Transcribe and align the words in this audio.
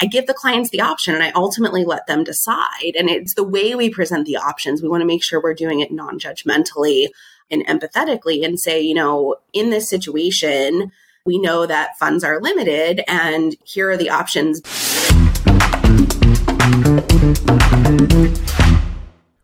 I 0.00 0.06
give 0.06 0.26
the 0.26 0.34
clients 0.34 0.70
the 0.70 0.80
option 0.80 1.14
and 1.14 1.22
I 1.22 1.30
ultimately 1.36 1.84
let 1.84 2.06
them 2.08 2.24
decide. 2.24 2.94
And 2.98 3.08
it's 3.08 3.34
the 3.34 3.44
way 3.44 3.76
we 3.76 3.90
present 3.90 4.26
the 4.26 4.36
options. 4.36 4.82
We 4.82 4.88
want 4.88 5.02
to 5.02 5.06
make 5.06 5.22
sure 5.22 5.40
we're 5.40 5.54
doing 5.54 5.80
it 5.80 5.92
non 5.92 6.18
judgmentally 6.18 7.08
and 7.50 7.64
empathetically 7.66 8.44
and 8.44 8.58
say, 8.58 8.80
you 8.80 8.94
know, 8.94 9.36
in 9.52 9.70
this 9.70 9.88
situation, 9.88 10.90
we 11.24 11.38
know 11.38 11.64
that 11.66 11.96
funds 11.96 12.24
are 12.24 12.40
limited 12.40 13.02
and 13.06 13.54
here 13.64 13.90
are 13.90 13.96
the 13.96 14.10
options. 14.10 14.60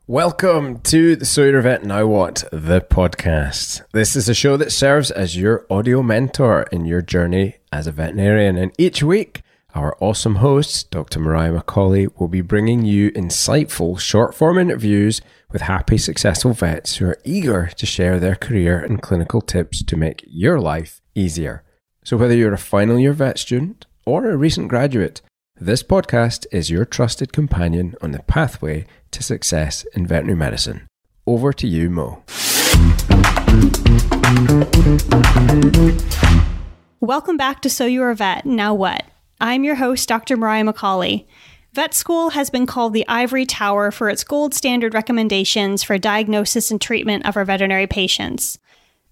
Welcome 0.08 0.80
to 0.80 1.14
the 1.14 1.26
So 1.26 1.44
You're 1.44 1.62
Vet 1.62 1.84
Now 1.84 2.08
What, 2.08 2.42
the 2.50 2.80
podcast. 2.80 3.82
This 3.92 4.16
is 4.16 4.28
a 4.28 4.34
show 4.34 4.56
that 4.56 4.72
serves 4.72 5.12
as 5.12 5.36
your 5.36 5.64
audio 5.70 6.02
mentor 6.02 6.64
in 6.72 6.86
your 6.86 7.02
journey 7.02 7.58
as 7.70 7.86
a 7.86 7.92
veterinarian. 7.92 8.56
And 8.56 8.72
each 8.76 9.04
week, 9.04 9.42
our 9.74 9.96
awesome 10.00 10.36
host, 10.36 10.90
Dr. 10.90 11.20
Mariah 11.20 11.60
McCauley, 11.60 12.08
will 12.18 12.28
be 12.28 12.40
bringing 12.40 12.84
you 12.84 13.10
insightful 13.12 13.98
short 13.98 14.34
form 14.34 14.58
interviews 14.58 15.20
with 15.52 15.62
happy, 15.62 15.98
successful 15.98 16.52
vets 16.52 16.96
who 16.96 17.06
are 17.06 17.18
eager 17.24 17.68
to 17.76 17.86
share 17.86 18.18
their 18.18 18.36
career 18.36 18.78
and 18.78 19.02
clinical 19.02 19.40
tips 19.40 19.82
to 19.84 19.96
make 19.96 20.24
your 20.26 20.60
life 20.60 21.00
easier. 21.14 21.64
So, 22.04 22.16
whether 22.16 22.34
you're 22.34 22.52
a 22.52 22.58
final 22.58 22.98
year 22.98 23.12
vet 23.12 23.38
student 23.38 23.86
or 24.04 24.28
a 24.28 24.36
recent 24.36 24.68
graduate, 24.68 25.20
this 25.56 25.82
podcast 25.82 26.46
is 26.50 26.70
your 26.70 26.84
trusted 26.84 27.32
companion 27.32 27.94
on 28.00 28.12
the 28.12 28.22
pathway 28.22 28.86
to 29.10 29.22
success 29.22 29.84
in 29.94 30.06
veterinary 30.06 30.38
medicine. 30.38 30.86
Over 31.26 31.52
to 31.52 31.66
you, 31.66 31.90
Mo. 31.90 32.22
Welcome 37.00 37.36
back 37.36 37.60
to 37.62 37.70
So 37.70 37.86
You're 37.86 38.10
a 38.10 38.14
Vet, 38.14 38.46
Now 38.46 38.74
What? 38.74 39.04
I'm 39.42 39.64
your 39.64 39.76
host, 39.76 40.06
Dr. 40.06 40.36
Mariah 40.36 40.64
McCauley. 40.64 41.24
Vet 41.72 41.94
school 41.94 42.30
has 42.30 42.50
been 42.50 42.66
called 42.66 42.92
the 42.92 43.08
ivory 43.08 43.46
tower 43.46 43.90
for 43.90 44.10
its 44.10 44.22
gold 44.22 44.52
standard 44.52 44.92
recommendations 44.92 45.82
for 45.82 45.96
diagnosis 45.96 46.70
and 46.70 46.78
treatment 46.78 47.24
of 47.24 47.38
our 47.38 47.46
veterinary 47.46 47.86
patients. 47.86 48.58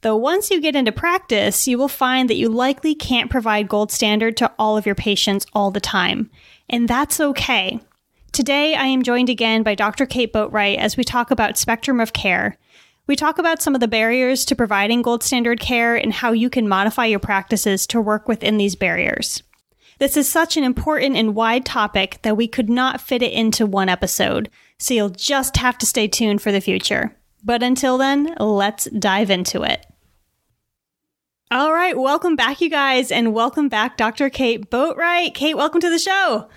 Though 0.03 0.16
once 0.16 0.50
you 0.50 0.61
get 0.61 0.77
into 0.77 0.92
practice, 0.92 1.66
you 1.66 1.78
will 1.78 1.88
find 1.88 2.28
that 2.28 2.36
you 2.36 2.50
likely 2.50 2.94
can't 2.94 3.30
provide 3.30 3.69
gold 3.69 3.91
standard 3.91 4.36
to 4.36 4.53
all 4.58 4.77
of 4.77 4.84
your 4.84 4.94
patients 4.94 5.47
all 5.55 5.70
the 5.70 5.80
time. 5.80 6.31
And 6.69 6.86
that's 6.86 7.20
okay. 7.20 7.81
Today, 8.31 8.75
I 8.75 8.84
am 8.84 9.03
joined 9.03 9.31
again 9.31 9.62
by 9.62 9.75
Dr. 9.75 10.05
Kate 10.05 10.33
Boatright 10.33 10.77
as 10.77 10.98
we 10.98 11.05
talk 11.05 11.31
about 11.31 11.56
spectrum 11.56 12.00
of 12.00 12.12
care. 12.12 12.58
We 13.06 13.16
talk 13.16 13.38
about 13.38 13.62
some 13.62 13.75
of 13.75 13.81
the 13.81 13.88
barriers 13.88 14.44
to 14.44 14.55
providing 14.55 15.00
gold 15.00 15.22
standard 15.22 15.58
care 15.58 15.97
and 15.97 16.12
how 16.12 16.33
you 16.33 16.50
can 16.50 16.69
modify 16.69 17.06
your 17.06 17.19
practices 17.19 17.86
to 17.86 18.00
work 18.03 18.28
within 18.28 18.58
these 18.58 18.77
barriers. 18.77 19.42
This 19.98 20.16
is 20.16 20.28
such 20.28 20.56
an 20.56 20.62
important 20.62 21.16
and 21.16 21.34
wide 21.34 21.64
topic 21.64 22.20
that 22.22 22.36
we 22.36 22.46
could 22.46 22.70
not 22.70 23.00
fit 23.00 23.20
it 23.20 23.32
into 23.32 23.66
one 23.66 23.88
episode, 23.88 24.48
so 24.78 24.94
you'll 24.94 25.08
just 25.08 25.56
have 25.56 25.77
to 25.78 25.86
stay 25.86 26.06
tuned 26.06 26.41
for 26.41 26.52
the 26.52 26.60
future. 26.60 27.16
But 27.42 27.64
until 27.64 27.98
then, 27.98 28.32
let's 28.38 28.84
dive 28.91 29.28
into 29.28 29.64
it. 29.64 29.84
All 31.50 31.72
right, 31.72 31.98
welcome 31.98 32.36
back, 32.36 32.60
you 32.60 32.70
guys, 32.70 33.10
and 33.10 33.34
welcome 33.34 33.69
back, 33.69 33.96
Dr. 33.96 34.30
Kate 34.30 34.70
Boatright. 34.70 35.34
Kate, 35.34 35.56
welcome 35.56 35.80
to 35.80 35.91
the 35.91 35.98
show. 35.98 36.48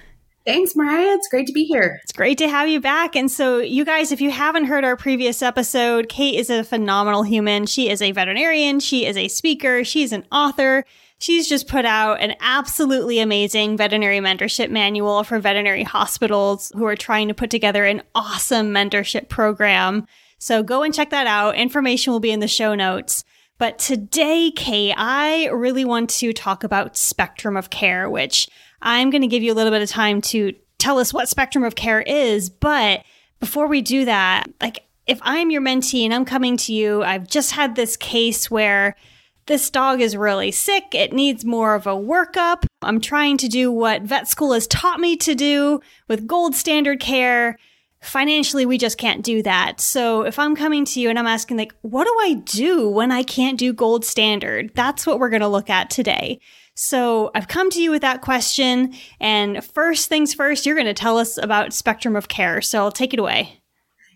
Thanks, 0.46 0.76
Mariah. 0.76 1.16
It's 1.16 1.28
great 1.28 1.48
to 1.48 1.54
be 1.54 1.66
here. 1.66 2.00
It's 2.04 2.12
great 2.12 2.38
to 2.40 2.48
have 2.48 2.70
you 2.70 2.80
back. 2.80 3.16
And 3.16 3.32
so, 3.32 3.58
you 3.58 3.86
guys, 3.86 4.12
if 4.12 4.22
you 4.22 4.30
haven't 4.30 4.66
heard 4.66 4.84
our 4.84 4.98
previous 4.98 5.42
episode, 5.42 6.10
Kate 6.10 6.36
is 6.36 6.52
a 6.52 6.64
phenomenal 6.64 7.24
human. 7.24 7.66
She 7.66 7.90
is 7.90 8.04
a 8.04 8.12
veterinarian, 8.12 8.80
she 8.80 9.08
is 9.08 9.18
a 9.18 9.30
speaker, 9.30 9.84
she's 9.84 10.12
an 10.12 10.26
author. 10.32 10.86
She's 11.22 11.48
just 11.48 11.68
put 11.68 11.86
out 11.86 12.20
an 12.20 12.34
absolutely 12.40 13.20
amazing 13.20 13.78
veterinary 13.78 14.18
mentorship 14.18 14.72
manual 14.72 15.24
for 15.24 15.40
veterinary 15.40 15.84
hospitals 15.84 16.72
who 16.74 16.86
are 16.86 16.96
trying 16.96 17.28
to 17.28 17.36
put 17.36 17.52
together 17.52 17.86
an 17.86 18.02
awesome 18.16 18.74
mentorship 18.74 19.30
program. 19.30 20.08
So 20.40 20.64
go 20.64 20.82
and 20.82 20.92
check 20.92 21.12
that 21.12 21.28
out. 21.28 21.54
Information 21.56 22.12
will 22.12 22.20
be 22.20 22.32
in 22.32 22.40
the 22.40 22.48
show 22.48 22.74
notes. 22.74 23.24
But 23.60 23.78
today, 23.78 24.50
Kay, 24.50 24.96
I 24.98 25.46
really 25.50 25.86
want 25.86 26.10
to 26.10 26.34
talk 26.34 26.64
about 26.64 26.98
spectrum 26.98 27.56
of 27.56 27.70
care, 27.70 28.10
which 28.10 28.50
I'm 28.82 29.12
going 29.12 29.22
to 29.22 29.28
give 29.28 29.44
you 29.44 29.54
a 29.54 29.56
little 29.56 29.72
bit 29.72 29.84
of 29.84 29.90
time 29.90 30.22
to 30.22 30.56
tell 30.80 30.98
us 30.98 31.14
what 31.14 31.30
spectrum 31.30 31.64
of 31.64 31.76
care 31.76 32.02
is. 32.02 32.50
But 32.50 33.04
before 33.40 33.68
we 33.68 33.82
do 33.82 34.06
that, 34.06 34.46
like 34.60 34.86
if 35.06 35.20
I'm 35.22 35.52
your 35.52 35.62
mentee 35.62 36.04
and 36.04 36.16
I'm 36.16 36.26
coming 36.26 36.58
to 36.58 36.74
you, 36.74 37.04
I've 37.04 37.28
just 37.28 37.52
had 37.52 37.76
this 37.76 37.96
case 37.96 38.50
where 38.50 38.96
this 39.52 39.70
dog 39.70 40.00
is 40.00 40.16
really 40.16 40.50
sick. 40.50 40.96
It 40.96 41.12
needs 41.12 41.44
more 41.44 41.76
of 41.76 41.86
a 41.86 41.90
workup. 41.90 42.64
I'm 42.82 43.02
trying 43.02 43.36
to 43.36 43.50
do 43.50 43.70
what 43.70 44.02
vet 44.02 44.30
school 44.30 44.54
has 44.54 44.66
taught 44.66 45.02
me 45.02 45.18
to 45.18 45.36
do 45.36 45.82
with 46.08 46.26
gold 46.26 46.56
standard 46.56 47.02
care 47.02 47.58
financially 48.00 48.66
we 48.66 48.78
just 48.78 48.98
can't 48.98 49.26
do 49.26 49.44
that. 49.44 49.82
So 49.82 50.22
if 50.22 50.40
I'm 50.40 50.56
coming 50.56 50.86
to 50.86 51.02
you 51.02 51.10
and 51.10 51.20
I'm 51.20 51.28
asking 51.28 51.58
like 51.58 51.76
what 51.82 52.06
do 52.06 52.18
I 52.22 52.36
do 52.46 52.88
when 52.88 53.12
I 53.12 53.24
can't 53.24 53.60
do 53.60 53.74
gold 53.74 54.06
standard? 54.06 54.72
That's 54.74 55.06
what 55.06 55.20
we're 55.20 55.30
going 55.30 55.42
to 55.42 55.50
look 55.50 55.70
at 55.70 55.90
today. 55.90 56.40
So 56.74 57.30
I've 57.36 57.50
come 57.50 57.70
to 57.72 57.82
you 57.82 57.92
with 57.92 58.04
that 58.04 58.22
question 58.22 58.94
and 59.20 59.62
first 59.64 60.08
things 60.08 60.34
first, 60.34 60.66
you're 60.66 60.76
going 60.76 60.86
to 60.86 60.94
tell 60.94 61.18
us 61.18 61.38
about 61.38 61.74
spectrum 61.74 62.16
of 62.16 62.30
care. 62.30 62.62
So 62.62 62.80
I'll 62.80 62.90
take 62.90 63.14
it 63.14 63.20
away. 63.20 63.61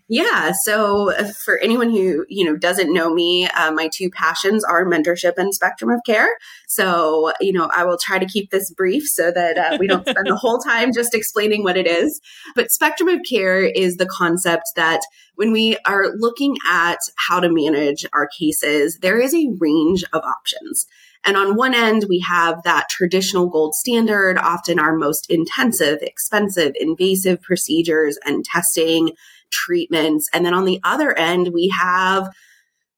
Yeah. 0.08 0.52
So 0.62 1.10
uh, 1.10 1.32
for 1.44 1.58
anyone 1.58 1.90
who, 1.90 2.24
you 2.28 2.44
know, 2.44 2.56
doesn't 2.56 2.92
know 2.92 3.12
me, 3.12 3.48
uh, 3.48 3.72
my 3.72 3.90
two 3.92 4.08
passions 4.08 4.62
are 4.62 4.84
mentorship 4.84 5.32
and 5.36 5.52
spectrum 5.52 5.90
of 5.90 6.00
care. 6.06 6.28
So, 6.68 7.32
you 7.40 7.52
know, 7.52 7.68
I 7.72 7.84
will 7.84 7.98
try 8.00 8.20
to 8.20 8.26
keep 8.26 8.50
this 8.50 8.70
brief 8.70 9.02
so 9.04 9.32
that 9.32 9.58
uh, 9.58 9.78
we 9.80 9.88
don't 9.88 10.08
spend 10.08 10.28
the 10.28 10.36
whole 10.40 10.58
time 10.58 10.92
just 10.92 11.12
explaining 11.12 11.64
what 11.64 11.76
it 11.76 11.88
is. 11.88 12.20
But 12.54 12.70
spectrum 12.70 13.08
of 13.08 13.20
care 13.28 13.60
is 13.62 13.96
the 13.96 14.06
concept 14.06 14.66
that 14.76 15.00
when 15.34 15.50
we 15.50 15.76
are 15.86 16.14
looking 16.16 16.56
at 16.70 16.98
how 17.28 17.40
to 17.40 17.50
manage 17.50 18.06
our 18.12 18.28
cases, 18.28 18.98
there 19.02 19.18
is 19.18 19.34
a 19.34 19.50
range 19.58 20.04
of 20.12 20.22
options. 20.22 20.86
And 21.24 21.36
on 21.36 21.56
one 21.56 21.74
end, 21.74 22.04
we 22.08 22.24
have 22.28 22.62
that 22.62 22.88
traditional 22.88 23.48
gold 23.48 23.74
standard, 23.74 24.38
often 24.38 24.78
our 24.78 24.94
most 24.94 25.26
intensive, 25.28 25.98
expensive, 26.00 26.72
invasive 26.76 27.42
procedures 27.42 28.16
and 28.24 28.44
testing 28.44 29.10
treatments. 29.50 30.28
And 30.32 30.44
then 30.44 30.54
on 30.54 30.64
the 30.64 30.80
other 30.84 31.16
end, 31.16 31.50
we 31.52 31.68
have 31.68 32.28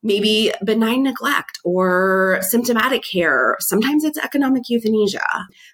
maybe 0.03 0.53
benign 0.65 1.03
neglect 1.03 1.59
or 1.65 2.39
symptomatic 2.43 3.03
care. 3.03 3.57
Sometimes 3.59 4.05
it's 4.05 4.19
economic 4.19 4.63
euthanasia, 4.69 5.27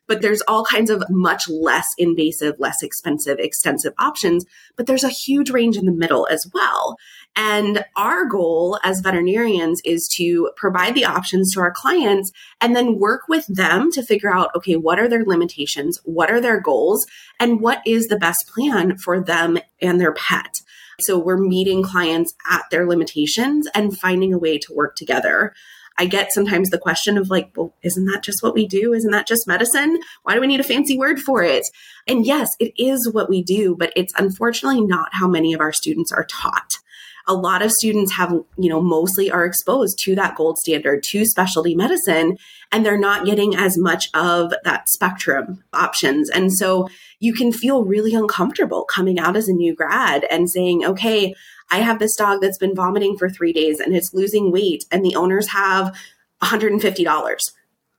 but 0.06 0.22
there's 0.22 0.40
all 0.42 0.64
kinds 0.64 0.88
of 0.88 1.04
much 1.10 1.48
less 1.48 1.86
invasive, 1.98 2.54
less 2.58 2.82
expensive, 2.82 3.38
extensive 3.38 3.92
options. 3.98 4.46
But 4.76 4.86
there's 4.86 5.04
a 5.04 5.10
huge 5.10 5.50
range 5.50 5.76
in 5.76 5.84
the 5.84 5.92
middle 5.92 6.26
as 6.30 6.50
well. 6.54 6.96
And 7.36 7.84
our 7.96 8.24
goal 8.24 8.78
as 8.82 9.00
veterinarians 9.00 9.82
is 9.84 10.08
to 10.16 10.50
provide 10.56 10.94
the 10.94 11.04
options 11.04 11.52
to 11.52 11.60
our 11.60 11.72
clients 11.72 12.30
and 12.60 12.74
then 12.74 12.98
work 12.98 13.22
with 13.28 13.46
them 13.46 13.90
to 13.92 14.02
figure 14.02 14.34
out, 14.34 14.50
okay, 14.56 14.76
what 14.76 14.98
are 14.98 15.08
their 15.08 15.24
limitations? 15.24 15.98
What 16.04 16.30
are 16.30 16.40
their 16.40 16.60
goals? 16.60 17.06
And 17.38 17.60
what 17.60 17.82
is 17.84 18.06
the 18.06 18.18
best 18.18 18.48
plan 18.54 18.96
for 18.96 19.20
them 19.20 19.58
and 19.82 20.00
their 20.00 20.14
pet? 20.14 20.60
So 21.00 21.18
we're 21.18 21.36
meeting 21.36 21.82
clients 21.82 22.34
at 22.50 22.62
their 22.70 22.86
limitations 22.86 23.68
and 23.74 23.96
finding 23.96 24.32
a 24.32 24.38
way 24.38 24.58
to 24.58 24.74
work 24.74 24.96
together. 24.96 25.54
I 25.96 26.06
get 26.06 26.32
sometimes 26.32 26.70
the 26.70 26.78
question 26.78 27.16
of 27.16 27.30
like, 27.30 27.52
well, 27.56 27.74
isn't 27.82 28.06
that 28.06 28.22
just 28.22 28.42
what 28.42 28.54
we 28.54 28.66
do? 28.66 28.92
Isn't 28.94 29.12
that 29.12 29.28
just 29.28 29.46
medicine? 29.46 30.00
Why 30.24 30.34
do 30.34 30.40
we 30.40 30.48
need 30.48 30.60
a 30.60 30.64
fancy 30.64 30.98
word 30.98 31.20
for 31.20 31.42
it? 31.42 31.66
And 32.06 32.26
yes, 32.26 32.50
it 32.58 32.72
is 32.76 33.08
what 33.12 33.30
we 33.30 33.42
do, 33.42 33.76
but 33.78 33.92
it's 33.94 34.12
unfortunately 34.16 34.80
not 34.80 35.10
how 35.12 35.28
many 35.28 35.52
of 35.52 35.60
our 35.60 35.72
students 35.72 36.10
are 36.10 36.24
taught 36.24 36.78
a 37.26 37.34
lot 37.34 37.62
of 37.62 37.72
students 37.72 38.12
have, 38.12 38.30
you 38.58 38.68
know, 38.68 38.80
mostly 38.80 39.30
are 39.30 39.44
exposed 39.44 39.98
to 40.04 40.14
that 40.14 40.36
gold 40.36 40.58
standard, 40.58 41.02
to 41.04 41.24
specialty 41.24 41.74
medicine, 41.74 42.36
and 42.70 42.84
they're 42.84 42.98
not 42.98 43.24
getting 43.24 43.54
as 43.54 43.78
much 43.78 44.08
of 44.14 44.52
that 44.64 44.88
spectrum 44.88 45.64
options. 45.72 46.28
And 46.28 46.52
so 46.52 46.88
you 47.20 47.32
can 47.32 47.52
feel 47.52 47.84
really 47.84 48.14
uncomfortable 48.14 48.84
coming 48.84 49.18
out 49.18 49.36
as 49.36 49.48
a 49.48 49.52
new 49.52 49.74
grad 49.74 50.24
and 50.30 50.50
saying, 50.50 50.84
okay, 50.84 51.34
I 51.70 51.78
have 51.78 51.98
this 51.98 52.14
dog 52.14 52.40
that's 52.42 52.58
been 52.58 52.74
vomiting 52.74 53.16
for 53.16 53.30
three 53.30 53.52
days 53.52 53.80
and 53.80 53.96
it's 53.96 54.12
losing 54.12 54.52
weight, 54.52 54.84
and 54.90 55.04
the 55.04 55.16
owners 55.16 55.48
have 55.48 55.96
$150. 56.42 57.38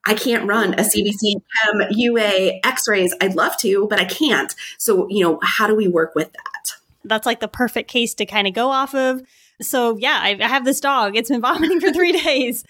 I 0.07 0.13
can't 0.13 0.48
run 0.48 0.75
a 0.75 0.83
CBC, 0.83 1.42
UA, 1.89 2.60
x-rays. 2.63 3.16
I'd 3.19 3.33
love 3.36 3.57
to, 3.57 3.88
but 3.89 4.00
I 4.00 4.06
can't. 4.06 4.54
So, 4.78 5.07
you 5.10 5.24
know, 5.24 5.39
how 5.42 5.66
do 5.66 5.75
we 5.75 5.88
work 5.88 6.13
with 6.13 6.31
that? 6.31 6.84
That's 7.07 7.25
like 7.25 7.40
the 7.40 7.48
perfect 7.48 7.90
case 7.90 8.13
to 8.16 8.25
kind 8.25 8.48
of 8.48 8.54
go 8.54 8.69
off 8.69 8.94
of. 8.94 9.22
So 9.62 9.98
yeah, 9.98 10.19
I, 10.22 10.38
I 10.42 10.48
have 10.48 10.66
this 10.66 10.80
dog. 10.80 11.16
It's 11.16 11.30
been 11.30 11.42
vomiting 11.50 11.80
for 11.80 11.92
three 11.92 12.12
days. 12.12 12.63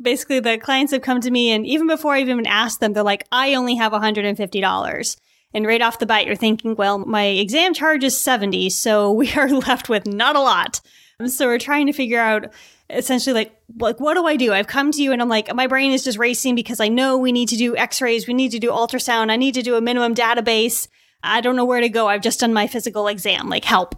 Basically, 0.00 0.40
the 0.40 0.56
clients 0.56 0.92
have 0.92 1.02
come 1.02 1.20
to 1.20 1.30
me, 1.30 1.50
and 1.50 1.66
even 1.66 1.86
before 1.86 2.14
I've 2.14 2.28
even 2.28 2.46
asked 2.46 2.80
them, 2.80 2.94
they're 2.94 3.02
like, 3.02 3.26
"I 3.30 3.54
only 3.54 3.74
have 3.76 3.92
$150." 3.92 5.16
And 5.52 5.66
right 5.66 5.82
off 5.82 5.98
the 5.98 6.06
bat, 6.06 6.26
you're 6.26 6.36
thinking, 6.36 6.76
well, 6.76 6.98
my 6.98 7.24
exam 7.24 7.74
charge 7.74 8.04
is 8.04 8.16
70, 8.16 8.70
so 8.70 9.10
we 9.10 9.32
are 9.36 9.48
left 9.48 9.88
with 9.88 10.06
not 10.06 10.36
a 10.36 10.40
lot. 10.40 10.80
So 11.26 11.46
we're 11.46 11.58
trying 11.58 11.86
to 11.86 11.92
figure 11.92 12.20
out 12.20 12.52
essentially 12.88 13.34
like 13.34 13.54
like 13.78 14.00
what 14.00 14.14
do 14.14 14.26
I 14.26 14.36
do? 14.36 14.52
I've 14.52 14.66
come 14.66 14.90
to 14.92 15.02
you 15.02 15.12
and 15.12 15.22
I'm 15.22 15.28
like 15.28 15.54
my 15.54 15.66
brain 15.66 15.92
is 15.92 16.02
just 16.02 16.18
racing 16.18 16.54
because 16.54 16.80
I 16.80 16.88
know 16.88 17.18
we 17.18 17.30
need 17.30 17.48
to 17.50 17.56
do 17.56 17.76
x-rays, 17.76 18.26
we 18.26 18.34
need 18.34 18.50
to 18.52 18.58
do 18.58 18.70
ultrasound, 18.70 19.30
I 19.30 19.36
need 19.36 19.54
to 19.54 19.62
do 19.62 19.76
a 19.76 19.80
minimum 19.80 20.14
database. 20.14 20.88
I 21.22 21.40
don't 21.40 21.56
know 21.56 21.64
where 21.64 21.80
to 21.80 21.88
go. 21.88 22.08
I've 22.08 22.22
just 22.22 22.40
done 22.40 22.52
my 22.52 22.66
physical 22.66 23.08
exam. 23.08 23.48
Like 23.48 23.64
help. 23.64 23.94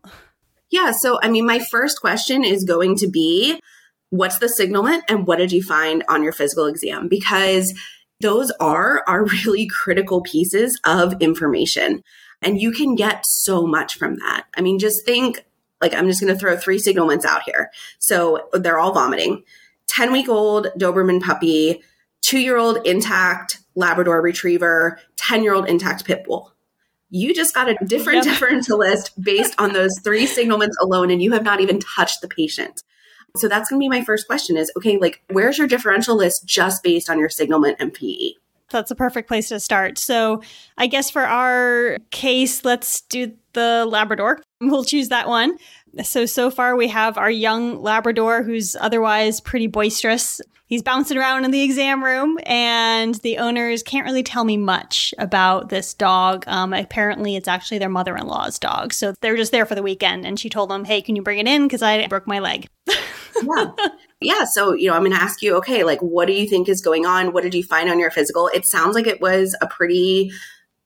Yeah, 0.71 0.93
so 0.93 1.19
I 1.23 1.29
mean 1.29 1.47
my 1.47 1.59
first 1.59 2.01
question 2.01 2.45
is 2.45 2.65
going 2.65 2.97
to 2.97 3.09
be 3.09 3.61
what's 4.11 4.39
the 4.39 4.49
signalment 4.49 5.05
and 5.09 5.27
what 5.27 5.37
did 5.37 5.53
you 5.53 5.63
find 5.63 6.03
on 6.09 6.23
your 6.23 6.33
physical 6.33 6.67
exam 6.67 7.09
because 7.09 7.75
those 8.21 8.51
are 8.61 9.03
are 9.07 9.25
really 9.45 9.67
critical 9.67 10.23
pieces 10.23 10.81
of 10.85 11.15
information 11.21 12.03
and 12.41 12.61
you 12.61 12.73
can 12.73 12.95
get 12.95 13.25
so 13.27 13.67
much 13.67 13.97
from 13.97 14.17
that. 14.17 14.47
I 14.57 14.61
mean 14.63 14.79
just 14.79 15.05
think 15.05 15.45
like 15.83 15.93
I'm 15.93 16.07
just 16.07 16.21
going 16.21 16.33
to 16.33 16.39
throw 16.39 16.57
three 16.57 16.79
signalments 16.79 17.25
out 17.25 17.43
here. 17.45 17.71
So 17.99 18.49
they're 18.53 18.79
all 18.79 18.95
vomiting. 18.95 19.43
10 19.89 20.13
week 20.13 20.29
old 20.29 20.69
Doberman 20.79 21.21
puppy, 21.21 21.83
two 22.23 22.39
year 22.39 22.57
old 22.57 22.87
intact 22.87 23.59
Labrador 23.75 24.23
retriever, 24.23 24.99
10 25.17 25.43
year 25.43 25.55
old 25.55 25.69
intact 25.69 26.05
pit 26.05 26.25
bull. 26.25 26.52
You 27.15 27.35
just 27.35 27.55
got 27.55 27.69
a 27.69 27.77
different 27.85 28.25
yep. 28.25 28.35
differential 28.35 28.79
list 28.79 29.21
based 29.23 29.55
on 29.59 29.75
those 29.75 29.99
three 30.03 30.27
signalments 30.27 30.77
alone, 30.81 31.11
and 31.11 31.23
you 31.23 31.33
have 31.33 31.45
not 31.45 31.61
even 31.61 31.79
touched 31.79 32.23
the 32.23 32.29
patient. 32.29 32.83
So 33.37 33.49
that's 33.49 33.69
going 33.69 33.79
to 33.79 33.85
be 33.85 33.89
my 33.89 34.03
first 34.03 34.27
question 34.27 34.57
is 34.57 34.73
okay, 34.79 34.97
like, 34.97 35.23
where's 35.31 35.59
your 35.59 35.67
differential 35.67 36.17
list 36.17 36.47
just 36.47 36.83
based 36.83 37.11
on 37.11 37.19
your 37.19 37.29
signalment 37.29 37.77
and 37.81 37.93
PE? 37.93 38.33
That's 38.71 38.91
a 38.91 38.95
perfect 38.95 39.29
place 39.29 39.51
to 39.51 39.61
start. 39.61 39.99
So, 39.99 40.43
I 40.79 40.87
guess 40.87 41.11
for 41.11 41.27
our 41.27 41.99
case, 42.11 42.65
let's 42.65 43.03
do 43.03 43.33
the 43.53 43.87
Labrador. 43.87 44.41
We'll 44.63 44.85
choose 44.85 45.11
that 45.11 45.29
one. 45.29 45.59
So, 46.03 46.25
so 46.25 46.51
far 46.51 46.75
we 46.75 46.89
have 46.89 47.19
our 47.19 47.31
young 47.31 47.83
Labrador 47.83 48.43
who's 48.43 48.77
otherwise 48.77 49.41
pretty 49.41 49.67
boisterous. 49.67 50.41
He's 50.67 50.83
bouncing 50.83 51.19
around 51.19 51.45
in 51.45 51.51
the 51.51 51.63
exam 51.63 52.03
room, 52.03 52.39
and 52.47 53.15
the 53.17 53.37
owners 53.37 53.83
can't 53.83 54.07
really 54.07 54.23
tell 54.23 54.45
me 54.45 54.57
much 54.57 55.13
about 55.19 55.69
this 55.69 55.93
dog. 55.93 56.45
Um, 56.47 56.73
apparently, 56.73 57.37
it's 57.37 57.49
actually 57.49 57.77
their 57.79 57.91
mother 57.91 58.17
in 58.17 58.27
law's 58.27 58.59
dog. 58.59 58.95
So, 58.95 59.13
they're 59.21 59.37
just 59.37 59.53
there 59.53 59.67
for 59.67 59.75
the 59.75 59.83
weekend, 59.83 60.25
and 60.25 60.41
she 60.41 60.49
told 60.49 60.71
them, 60.71 60.85
Hey, 60.85 61.03
can 61.03 61.15
you 61.15 61.23
bring 61.23 61.39
it 61.39 61.47
in? 61.47 61.65
Because 61.65 61.83
I 61.83 62.07
broke 62.07 62.27
my 62.27 62.39
leg. 62.39 62.69
yeah. 62.89 63.73
Yeah. 64.23 64.45
So, 64.45 64.73
you 64.73 64.89
know, 64.89 64.95
I'm 64.95 65.03
going 65.03 65.13
to 65.13 65.21
ask 65.23 65.43
you, 65.43 65.57
okay, 65.57 65.85
like, 65.85 66.01
what 66.01 66.27
do 66.27 66.33
you 66.33 66.49
think 66.49 66.71
is 66.71 66.81
going 66.81 67.05
on? 67.05 67.33
What 67.33 67.43
did 67.43 67.55
you 67.55 67.63
find 67.63 67.91
on 67.91 67.99
your 67.99 68.11
physical? 68.11 68.49
It 68.55 68.65
sounds 68.65 68.95
like 68.95 69.07
it 69.07 69.21
was 69.21 69.55
a 69.61 69.67
pretty, 69.67 70.33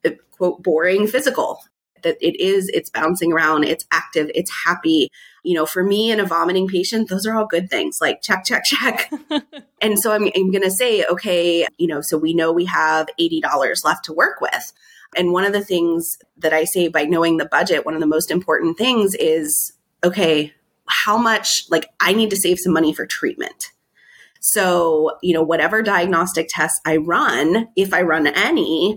uh, 0.05 0.11
quote, 0.33 0.65
boring 0.65 1.07
physical 1.07 1.61
that 2.03 2.17
it 2.21 2.41
is, 2.41 2.69
it's 2.69 2.91
bouncing 2.91 3.33
around, 3.33 3.65
it's 3.65 3.87
active, 3.93 4.31
it's 4.35 4.51
happy. 4.65 5.11
You 5.43 5.55
know, 5.55 5.67
for 5.67 5.83
me 5.83 6.11
and 6.11 6.21
a 6.21 6.27
vomiting 6.27 6.69
patient, 6.69 7.09
those 7.09 7.27
are 7.27 7.35
all 7.35 7.47
good 7.47 7.71
things 7.71 7.99
like 8.01 8.23
check, 8.23 8.45
check, 8.45 8.65
check. 8.65 9.11
and 9.81 9.99
so 9.99 10.13
I'm, 10.13 10.25
I'm 10.35 10.51
going 10.51 10.63
to 10.63 10.71
say, 10.71 11.05
okay, 11.05 11.67
you 11.79 11.87
know, 11.87 12.01
so 12.01 12.19
we 12.19 12.35
know 12.35 12.53
we 12.53 12.65
have 12.67 13.09
$80 13.21 13.43
left 13.85 14.05
to 14.07 14.13
work 14.13 14.41
with. 14.41 14.73
And 15.17 15.33
one 15.33 15.45
of 15.45 15.53
the 15.53 15.65
things 15.65 16.19
that 16.39 16.53
I 16.53 16.65
say 16.65 16.89
by 16.89 17.05
knowing 17.05 17.37
the 17.37 17.47
budget, 17.47 17.87
one 17.87 17.95
of 17.95 18.01
the 18.01 18.07
most 18.07 18.31
important 18.31 18.77
things 18.77 19.15
is, 19.15 19.73
okay, 20.03 20.53
how 20.89 21.17
much, 21.17 21.65
like, 21.71 21.89
I 22.01 22.13
need 22.13 22.31
to 22.31 22.37
save 22.37 22.59
some 22.59 22.73
money 22.73 22.93
for 22.93 23.07
treatment. 23.07 23.73
So, 24.41 25.19
you 25.23 25.35
know, 25.35 25.43
whatever 25.43 25.83
diagnostic 25.83 26.49
tests 26.49 26.81
I 26.85 26.99
run, 26.99 27.69
if 27.75 27.93
I 27.93 28.03
run 28.03 28.27
any, 28.29 28.97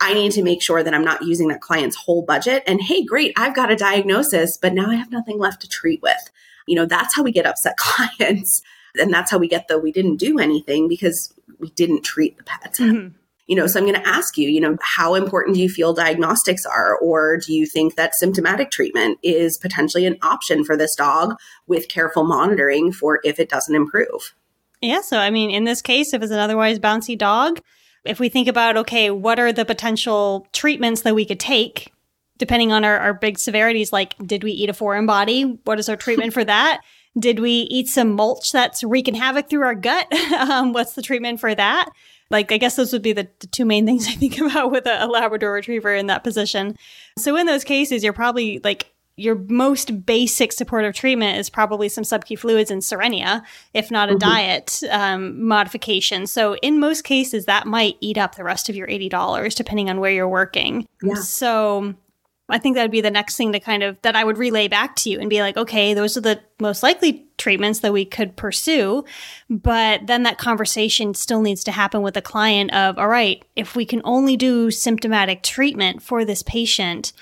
I 0.00 0.14
need 0.14 0.32
to 0.32 0.42
make 0.42 0.62
sure 0.62 0.82
that 0.82 0.94
I'm 0.94 1.04
not 1.04 1.22
using 1.22 1.48
that 1.48 1.60
client's 1.60 1.96
whole 1.96 2.22
budget. 2.22 2.62
And 2.66 2.80
hey, 2.80 3.04
great, 3.04 3.32
I've 3.36 3.54
got 3.54 3.72
a 3.72 3.76
diagnosis, 3.76 4.56
but 4.56 4.72
now 4.72 4.90
I 4.90 4.94
have 4.94 5.10
nothing 5.10 5.38
left 5.38 5.60
to 5.62 5.68
treat 5.68 6.02
with. 6.02 6.30
You 6.66 6.76
know, 6.76 6.86
that's 6.86 7.16
how 7.16 7.22
we 7.22 7.32
get 7.32 7.46
upset 7.46 7.76
clients. 7.78 8.62
And 8.98 9.12
that's 9.12 9.30
how 9.30 9.38
we 9.38 9.48
get 9.48 9.68
the 9.68 9.78
we 9.78 9.92
didn't 9.92 10.16
do 10.16 10.38
anything 10.38 10.88
because 10.88 11.32
we 11.58 11.70
didn't 11.70 12.02
treat 12.02 12.36
the 12.36 12.44
pet. 12.44 12.74
Mm-hmm. 12.74 13.14
You 13.46 13.56
know, 13.56 13.66
so 13.66 13.80
I'm 13.80 13.86
going 13.86 14.00
to 14.00 14.06
ask 14.06 14.36
you, 14.36 14.50
you 14.50 14.60
know, 14.60 14.76
how 14.82 15.14
important 15.14 15.56
do 15.56 15.62
you 15.62 15.70
feel 15.70 15.94
diagnostics 15.94 16.66
are? 16.66 16.98
Or 16.98 17.38
do 17.38 17.54
you 17.54 17.64
think 17.64 17.96
that 17.96 18.14
symptomatic 18.14 18.70
treatment 18.70 19.18
is 19.22 19.56
potentially 19.56 20.04
an 20.04 20.18
option 20.20 20.64
for 20.64 20.76
this 20.76 20.94
dog 20.94 21.34
with 21.66 21.88
careful 21.88 22.24
monitoring 22.24 22.92
for 22.92 23.20
if 23.24 23.40
it 23.40 23.48
doesn't 23.48 23.74
improve? 23.74 24.34
Yeah. 24.82 25.00
So, 25.00 25.18
I 25.18 25.30
mean, 25.30 25.50
in 25.50 25.64
this 25.64 25.80
case, 25.80 26.12
if 26.12 26.22
it's 26.22 26.30
an 26.30 26.38
otherwise 26.38 26.78
bouncy 26.78 27.16
dog, 27.16 27.60
if 28.08 28.20
we 28.20 28.28
think 28.28 28.48
about, 28.48 28.76
okay, 28.76 29.10
what 29.10 29.38
are 29.38 29.52
the 29.52 29.64
potential 29.64 30.46
treatments 30.52 31.02
that 31.02 31.14
we 31.14 31.24
could 31.24 31.40
take 31.40 31.92
depending 32.38 32.72
on 32.72 32.84
our, 32.84 32.98
our 32.98 33.12
big 33.12 33.38
severities, 33.38 33.92
like 33.92 34.16
did 34.24 34.42
we 34.42 34.52
eat 34.52 34.70
a 34.70 34.74
foreign 34.74 35.06
body? 35.06 35.58
What 35.64 35.78
is 35.78 35.88
our 35.88 35.96
treatment 35.96 36.32
for 36.32 36.44
that? 36.44 36.80
Did 37.18 37.40
we 37.40 37.62
eat 37.62 37.88
some 37.88 38.12
mulch 38.12 38.52
that's 38.52 38.84
wreaking 38.84 39.16
havoc 39.16 39.50
through 39.50 39.64
our 39.64 39.74
gut? 39.74 40.12
um, 40.38 40.72
what's 40.72 40.92
the 40.92 41.02
treatment 41.02 41.40
for 41.40 41.52
that? 41.52 41.88
Like, 42.30 42.52
I 42.52 42.58
guess 42.58 42.76
those 42.76 42.92
would 42.92 43.02
be 43.02 43.12
the, 43.12 43.26
the 43.40 43.48
two 43.48 43.64
main 43.64 43.86
things 43.86 44.06
I 44.06 44.12
think 44.12 44.38
about 44.38 44.70
with 44.70 44.86
a, 44.86 45.04
a 45.04 45.08
Labrador 45.08 45.52
retriever 45.52 45.92
in 45.92 46.06
that 46.06 46.22
position. 46.22 46.76
So, 47.16 47.36
in 47.36 47.46
those 47.46 47.64
cases, 47.64 48.04
you're 48.04 48.12
probably 48.12 48.60
like 48.62 48.92
your 49.18 49.34
most 49.34 50.06
basic 50.06 50.52
supportive 50.52 50.94
treatment 50.94 51.38
is 51.38 51.50
probably 51.50 51.88
some 51.88 52.04
subq 52.04 52.38
fluids 52.38 52.70
and 52.70 52.80
Cerenia, 52.82 53.42
if 53.74 53.90
not 53.90 54.08
a 54.08 54.12
mm-hmm. 54.12 54.30
diet 54.30 54.82
um, 54.90 55.44
modification. 55.44 56.26
So 56.26 56.54
in 56.62 56.78
most 56.78 57.02
cases, 57.02 57.44
that 57.46 57.66
might 57.66 57.96
eat 58.00 58.16
up 58.16 58.36
the 58.36 58.44
rest 58.44 58.68
of 58.68 58.76
your 58.76 58.88
eighty 58.88 59.08
dollars, 59.08 59.54
depending 59.54 59.90
on 59.90 60.00
where 60.00 60.12
you're 60.12 60.28
working. 60.28 60.86
Yeah. 61.02 61.14
So 61.16 61.94
I 62.50 62.58
think 62.58 62.76
that 62.76 62.82
would 62.82 62.90
be 62.90 63.02
the 63.02 63.10
next 63.10 63.36
thing 63.36 63.52
to 63.52 63.60
kind 63.60 63.82
of 63.82 64.00
that 64.02 64.16
I 64.16 64.24
would 64.24 64.38
relay 64.38 64.68
back 64.68 64.96
to 64.96 65.10
you 65.10 65.20
and 65.20 65.28
be 65.28 65.42
like, 65.42 65.58
okay, 65.58 65.92
those 65.92 66.16
are 66.16 66.22
the 66.22 66.40
most 66.60 66.82
likely 66.82 67.26
treatments 67.36 67.80
that 67.80 67.92
we 67.92 68.04
could 68.04 68.36
pursue. 68.36 69.04
But 69.50 70.06
then 70.06 70.22
that 70.22 70.38
conversation 70.38 71.12
still 71.12 71.42
needs 71.42 71.62
to 71.64 71.72
happen 71.72 72.00
with 72.00 72.14
the 72.14 72.22
client 72.22 72.72
of, 72.72 72.98
all 72.98 73.08
right, 73.08 73.44
if 73.54 73.76
we 73.76 73.84
can 73.84 74.00
only 74.02 74.36
do 74.36 74.70
symptomatic 74.70 75.42
treatment 75.42 76.02
for 76.02 76.24
this 76.24 76.42
patient, 76.42 77.12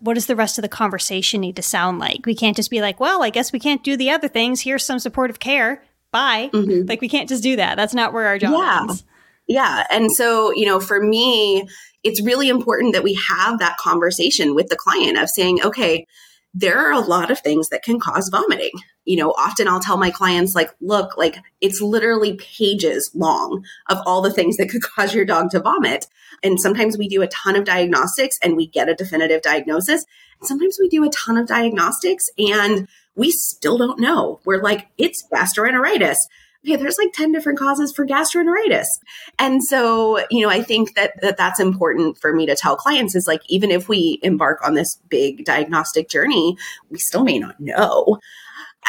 what 0.00 0.14
does 0.14 0.26
the 0.26 0.36
rest 0.36 0.58
of 0.58 0.62
the 0.62 0.68
conversation 0.68 1.40
need 1.40 1.56
to 1.56 1.62
sound 1.62 1.98
like? 1.98 2.26
We 2.26 2.34
can't 2.34 2.56
just 2.56 2.70
be 2.70 2.80
like, 2.80 3.00
well, 3.00 3.22
I 3.22 3.30
guess 3.30 3.52
we 3.52 3.60
can't 3.60 3.84
do 3.84 3.96
the 3.96 4.10
other 4.10 4.28
things. 4.28 4.62
Here's 4.62 4.84
some 4.84 4.98
supportive 4.98 5.38
care. 5.38 5.82
Bye. 6.12 6.50
Mm-hmm. 6.52 6.88
Like 6.88 7.00
we 7.00 7.08
can't 7.08 7.28
just 7.28 7.42
do 7.42 7.56
that. 7.56 7.76
That's 7.76 7.94
not 7.94 8.12
where 8.12 8.26
our 8.26 8.38
job 8.38 8.52
yeah. 8.52 8.80
ends. 8.82 9.04
Yeah. 9.46 9.84
And 9.90 10.10
so, 10.10 10.52
you 10.52 10.66
know, 10.66 10.80
for 10.80 11.02
me, 11.02 11.68
it's 12.02 12.22
really 12.22 12.48
important 12.48 12.94
that 12.94 13.02
we 13.02 13.18
have 13.28 13.58
that 13.58 13.76
conversation 13.78 14.54
with 14.54 14.68
the 14.68 14.76
client 14.76 15.18
of 15.18 15.28
saying, 15.28 15.62
okay, 15.62 16.06
there 16.52 16.78
are 16.78 16.92
a 16.92 17.00
lot 17.00 17.30
of 17.30 17.40
things 17.40 17.68
that 17.68 17.82
can 17.82 18.00
cause 18.00 18.28
vomiting. 18.30 18.72
You 19.04 19.16
know, 19.16 19.32
often 19.32 19.68
I'll 19.68 19.80
tell 19.80 19.96
my 19.96 20.10
clients, 20.10 20.54
like, 20.54 20.70
look, 20.80 21.16
like 21.16 21.38
it's 21.60 21.80
literally 21.80 22.34
pages 22.34 23.10
long 23.14 23.64
of 23.88 23.98
all 24.04 24.20
the 24.20 24.32
things 24.32 24.56
that 24.56 24.68
could 24.68 24.82
cause 24.96 25.14
your 25.14 25.24
dog 25.24 25.50
to 25.50 25.60
vomit. 25.60 26.06
And 26.42 26.60
sometimes 26.60 26.98
we 26.98 27.08
do 27.08 27.22
a 27.22 27.28
ton 27.28 27.56
of 27.56 27.64
diagnostics 27.64 28.38
and 28.42 28.56
we 28.56 28.66
get 28.66 28.88
a 28.88 28.94
definitive 28.94 29.42
diagnosis. 29.42 30.04
Sometimes 30.42 30.78
we 30.80 30.88
do 30.88 31.04
a 31.04 31.10
ton 31.10 31.36
of 31.36 31.46
diagnostics 31.46 32.24
and 32.38 32.88
we 33.14 33.30
still 33.30 33.76
don't 33.76 34.00
know. 34.00 34.40
We're 34.44 34.62
like, 34.62 34.88
it's 34.96 35.26
gastroenteritis 35.32 36.16
okay, 36.64 36.76
there's 36.76 36.98
like 36.98 37.12
10 37.14 37.32
different 37.32 37.58
causes 37.58 37.92
for 37.92 38.06
gastroenteritis. 38.06 38.86
And 39.38 39.62
so, 39.64 40.24
you 40.30 40.42
know, 40.42 40.50
I 40.50 40.62
think 40.62 40.94
that, 40.94 41.20
that 41.22 41.36
that's 41.36 41.60
important 41.60 42.18
for 42.18 42.34
me 42.34 42.46
to 42.46 42.54
tell 42.54 42.76
clients 42.76 43.14
is 43.14 43.26
like, 43.26 43.42
even 43.48 43.70
if 43.70 43.88
we 43.88 44.18
embark 44.22 44.60
on 44.66 44.74
this 44.74 44.96
big 45.08 45.44
diagnostic 45.44 46.08
journey, 46.08 46.56
we 46.90 46.98
still 46.98 47.24
may 47.24 47.38
not 47.38 47.58
know. 47.60 48.18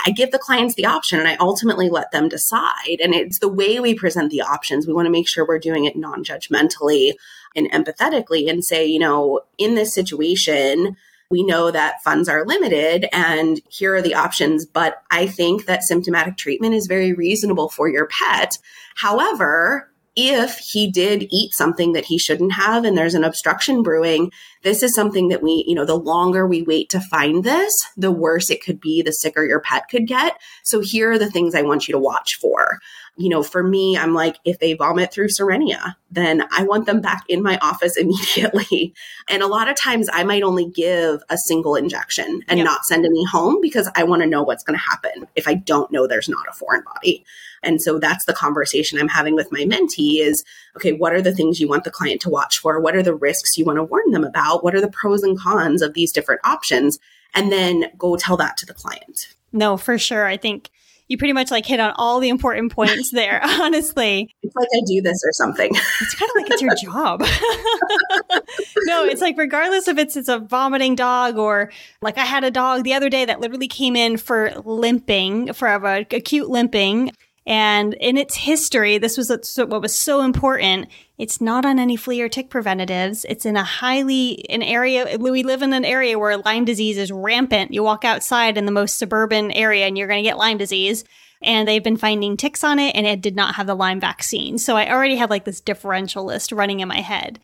I 0.05 0.11
give 0.11 0.31
the 0.31 0.39
clients 0.39 0.75
the 0.75 0.85
option 0.85 1.19
and 1.19 1.27
I 1.27 1.35
ultimately 1.39 1.89
let 1.89 2.11
them 2.11 2.29
decide. 2.29 2.99
And 3.01 3.13
it's 3.13 3.39
the 3.39 3.49
way 3.49 3.79
we 3.79 3.93
present 3.93 4.31
the 4.31 4.41
options. 4.41 4.87
We 4.87 4.93
want 4.93 5.05
to 5.05 5.11
make 5.11 5.27
sure 5.27 5.45
we're 5.45 5.59
doing 5.59 5.85
it 5.85 5.95
non 5.95 6.23
judgmentally 6.23 7.13
and 7.55 7.69
empathetically 7.71 8.49
and 8.49 8.63
say, 8.63 8.85
you 8.85 8.99
know, 8.99 9.41
in 9.57 9.75
this 9.75 9.93
situation, 9.93 10.95
we 11.31 11.43
know 11.43 11.71
that 11.71 12.03
funds 12.03 12.29
are 12.29 12.45
limited 12.45 13.07
and 13.11 13.61
here 13.69 13.95
are 13.95 14.01
the 14.01 14.13
options. 14.15 14.65
But 14.65 15.01
I 15.09 15.25
think 15.25 15.65
that 15.65 15.83
symptomatic 15.83 16.37
treatment 16.37 16.75
is 16.75 16.87
very 16.87 17.13
reasonable 17.13 17.69
for 17.69 17.89
your 17.89 18.07
pet. 18.07 18.57
However, 18.95 19.91
if 20.15 20.57
he 20.57 20.91
did 20.91 21.27
eat 21.31 21.53
something 21.53 21.93
that 21.93 22.03
he 22.03 22.17
shouldn't 22.17 22.51
have 22.51 22.83
and 22.83 22.97
there's 22.97 23.13
an 23.13 23.23
obstruction 23.23 23.81
brewing, 23.81 24.29
this 24.61 24.83
is 24.83 24.93
something 24.93 25.29
that 25.29 25.41
we, 25.41 25.63
you 25.65 25.73
know, 25.73 25.85
the 25.85 25.95
longer 25.95 26.45
we 26.45 26.63
wait 26.63 26.89
to 26.89 26.99
find 26.99 27.45
this, 27.45 27.73
the 27.95 28.11
worse 28.11 28.49
it 28.49 28.61
could 28.61 28.81
be, 28.81 29.01
the 29.01 29.13
sicker 29.13 29.45
your 29.45 29.61
pet 29.61 29.83
could 29.89 30.07
get. 30.07 30.37
So 30.63 30.81
here 30.81 31.11
are 31.11 31.17
the 31.17 31.31
things 31.31 31.55
I 31.55 31.61
want 31.61 31.87
you 31.87 31.93
to 31.93 31.99
watch 31.99 32.37
for 32.41 32.79
you 33.17 33.29
know, 33.29 33.43
for 33.43 33.61
me, 33.61 33.97
I'm 33.97 34.13
like, 34.13 34.37
if 34.45 34.59
they 34.59 34.73
vomit 34.73 35.13
through 35.13 35.27
Cerenia, 35.27 35.95
then 36.09 36.43
I 36.51 36.63
want 36.63 36.85
them 36.85 37.01
back 37.01 37.23
in 37.27 37.43
my 37.43 37.57
office 37.61 37.97
immediately. 37.97 38.93
And 39.27 39.43
a 39.43 39.47
lot 39.47 39.69
of 39.69 39.75
times 39.75 40.09
I 40.11 40.23
might 40.23 40.43
only 40.43 40.65
give 40.65 41.21
a 41.29 41.37
single 41.37 41.75
injection 41.75 42.41
and 42.47 42.57
yep. 42.57 42.65
not 42.65 42.85
send 42.85 43.05
any 43.05 43.25
home 43.25 43.59
because 43.61 43.89
I 43.95 44.03
want 44.03 44.21
to 44.21 44.27
know 44.27 44.43
what's 44.43 44.63
going 44.63 44.77
to 44.77 44.83
happen 44.83 45.27
if 45.35 45.47
I 45.47 45.55
don't 45.55 45.91
know 45.91 46.07
there's 46.07 46.29
not 46.29 46.47
a 46.49 46.53
foreign 46.53 46.83
body. 46.83 47.25
And 47.63 47.81
so 47.81 47.99
that's 47.99 48.25
the 48.25 48.33
conversation 48.33 48.99
I'm 48.99 49.07
having 49.07 49.35
with 49.35 49.51
my 49.51 49.61
mentee 49.61 50.19
is, 50.21 50.43
okay, 50.75 50.93
what 50.93 51.13
are 51.13 51.21
the 51.21 51.33
things 51.33 51.59
you 51.59 51.67
want 51.67 51.83
the 51.83 51.91
client 51.91 52.21
to 52.21 52.29
watch 52.29 52.57
for? 52.57 52.79
What 52.79 52.95
are 52.95 53.03
the 53.03 53.13
risks 53.13 53.57
you 53.57 53.65
want 53.65 53.77
to 53.77 53.83
warn 53.83 54.11
them 54.11 54.23
about? 54.23 54.63
What 54.63 54.73
are 54.73 54.81
the 54.81 54.89
pros 54.89 55.21
and 55.21 55.37
cons 55.37 55.81
of 55.81 55.93
these 55.93 56.11
different 56.11 56.41
options? 56.43 56.97
And 57.35 57.51
then 57.51 57.85
go 57.97 58.15
tell 58.15 58.37
that 58.37 58.57
to 58.57 58.65
the 58.65 58.73
client. 58.73 59.35
No, 59.51 59.77
for 59.77 59.97
sure. 59.97 60.25
I 60.25 60.37
think 60.37 60.71
you 61.11 61.17
pretty 61.17 61.33
much 61.33 61.51
like 61.51 61.65
hit 61.65 61.79
on 61.79 61.91
all 61.97 62.19
the 62.19 62.29
important 62.29 62.71
points 62.71 63.11
there, 63.11 63.41
honestly. 63.43 64.33
It's 64.41 64.55
like 64.55 64.67
I 64.73 64.81
do 64.85 65.01
this 65.01 65.21
or 65.25 65.33
something. 65.33 65.69
It's 65.73 66.15
kind 66.15 66.29
of 66.29 66.35
like 66.41 66.49
it's 66.49 66.61
your 66.61 66.75
job. 66.81 67.19
no, 68.85 69.03
it's 69.03 69.21
like 69.21 69.37
regardless 69.37 69.87
if 69.87 69.97
it's 69.97 70.15
it's 70.15 70.29
a 70.29 70.39
vomiting 70.39 70.95
dog 70.95 71.37
or 71.37 71.69
like 72.01 72.17
I 72.17 72.25
had 72.25 72.43
a 72.43 72.51
dog 72.51 72.85
the 72.85 72.93
other 72.93 73.09
day 73.09 73.25
that 73.25 73.41
literally 73.41 73.67
came 73.67 73.95
in 73.95 74.17
for 74.17 74.53
limping, 74.63 75.53
for 75.53 75.67
a, 75.67 76.05
acute 76.11 76.49
limping. 76.49 77.11
And 77.47 77.95
in 77.95 78.17
its 78.17 78.35
history, 78.35 78.99
this 78.99 79.17
was 79.17 79.29
what 79.57 79.81
was 79.81 79.95
so 79.95 80.21
important. 80.21 80.89
It's 81.17 81.41
not 81.41 81.65
on 81.65 81.79
any 81.79 81.95
flea 81.95 82.21
or 82.21 82.29
tick 82.29 82.49
preventatives. 82.49 83.25
It's 83.27 83.45
in 83.45 83.57
a 83.57 83.63
highly 83.63 84.47
an 84.49 84.61
area. 84.61 85.17
We 85.19 85.41
live 85.43 85.63
in 85.63 85.73
an 85.73 85.85
area 85.85 86.19
where 86.19 86.37
Lyme 86.37 86.65
disease 86.65 86.97
is 86.97 87.11
rampant. 87.11 87.73
You 87.73 87.81
walk 87.83 88.05
outside 88.05 88.57
in 88.57 88.65
the 88.65 88.71
most 88.71 88.97
suburban 88.97 89.51
area, 89.51 89.87
and 89.87 89.97
you're 89.97 90.07
going 90.07 90.23
to 90.23 90.29
get 90.29 90.37
Lyme 90.37 90.59
disease. 90.59 91.03
And 91.41 91.67
they've 91.67 91.83
been 91.83 91.97
finding 91.97 92.37
ticks 92.37 92.63
on 92.63 92.77
it, 92.77 92.95
and 92.95 93.07
it 93.07 93.21
did 93.21 93.35
not 93.35 93.55
have 93.55 93.65
the 93.65 93.75
Lyme 93.75 93.99
vaccine. 93.99 94.59
So 94.59 94.77
I 94.77 94.91
already 94.91 95.15
had 95.15 95.31
like 95.31 95.45
this 95.45 95.61
differential 95.61 96.23
list 96.23 96.51
running 96.51 96.81
in 96.81 96.87
my 96.87 97.01
head. 97.01 97.39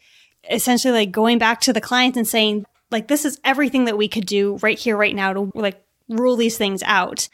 Essentially, 0.47 0.93
like 0.93 1.11
going 1.11 1.39
back 1.39 1.59
to 1.61 1.73
the 1.73 1.81
clients 1.81 2.17
and 2.17 2.27
saying, 2.27 2.65
like, 2.91 3.07
this 3.07 3.25
is 3.25 3.39
everything 3.43 3.85
that 3.85 3.97
we 3.97 4.07
could 4.07 4.27
do 4.27 4.57
right 4.61 4.77
here, 4.77 4.95
right 4.95 5.15
now 5.15 5.33
to 5.33 5.51
like 5.55 5.83
rule 6.07 6.35
these 6.35 6.57
things 6.57 6.83
out. 6.83 7.27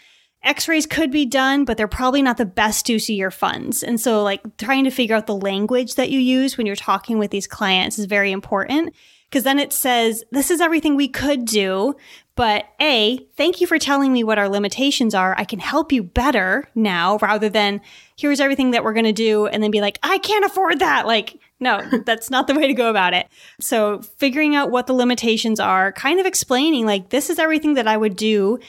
X-rays 0.43 0.85
could 0.85 1.11
be 1.11 1.25
done, 1.25 1.65
but 1.65 1.77
they're 1.77 1.87
probably 1.87 2.21
not 2.21 2.37
the 2.37 2.45
best 2.45 2.89
use 2.89 3.09
of 3.09 3.15
your 3.15 3.31
funds. 3.31 3.81
And 3.83 3.99
so 3.99 4.23
like 4.23 4.57
trying 4.57 4.83
to 4.83 4.91
figure 4.91 5.15
out 5.15 5.27
the 5.27 5.35
language 5.35 5.95
that 5.95 6.09
you 6.09 6.19
use 6.19 6.57
when 6.57 6.67
you're 6.67 6.75
talking 6.75 7.17
with 7.17 7.31
these 7.31 7.47
clients 7.47 7.97
is 7.97 8.05
very 8.05 8.31
important 8.31 8.93
because 9.33 9.45
then 9.45 9.57
it 9.57 9.73
says, 9.73 10.23
this 10.31 10.51
is 10.51 10.61
everything 10.61 10.95
we 10.95 11.07
could 11.07 11.45
do. 11.45 11.95
But 12.35 12.65
A, 12.79 13.17
thank 13.35 13.61
you 13.61 13.65
for 13.65 13.79
telling 13.79 14.13
me 14.13 14.23
what 14.23 14.37
our 14.37 14.47
limitations 14.47 15.15
are. 15.15 15.33
I 15.39 15.43
can 15.43 15.57
help 15.57 15.91
you 15.91 16.03
better 16.03 16.69
now 16.75 17.17
rather 17.17 17.49
than 17.49 17.81
here's 18.15 18.39
everything 18.39 18.71
that 18.71 18.83
we're 18.83 18.93
going 18.93 19.05
to 19.05 19.11
do 19.11 19.47
and 19.47 19.63
then 19.63 19.71
be 19.71 19.81
like, 19.81 19.97
I 20.03 20.19
can't 20.19 20.45
afford 20.45 20.79
that. 20.79 21.07
Like, 21.07 21.39
no, 21.59 21.81
that's 22.05 22.29
not 22.29 22.45
the 22.45 22.53
way 22.53 22.67
to 22.67 22.75
go 22.75 22.91
about 22.91 23.15
it. 23.15 23.27
So 23.59 24.01
figuring 24.17 24.55
out 24.55 24.69
what 24.69 24.85
the 24.85 24.93
limitations 24.93 25.59
are, 25.59 25.91
kind 25.91 26.19
of 26.19 26.27
explaining 26.27 26.85
like, 26.85 27.09
this 27.09 27.31
is 27.31 27.39
everything 27.39 27.73
that 27.73 27.87
I 27.87 27.97
would 27.97 28.15
do 28.15 28.59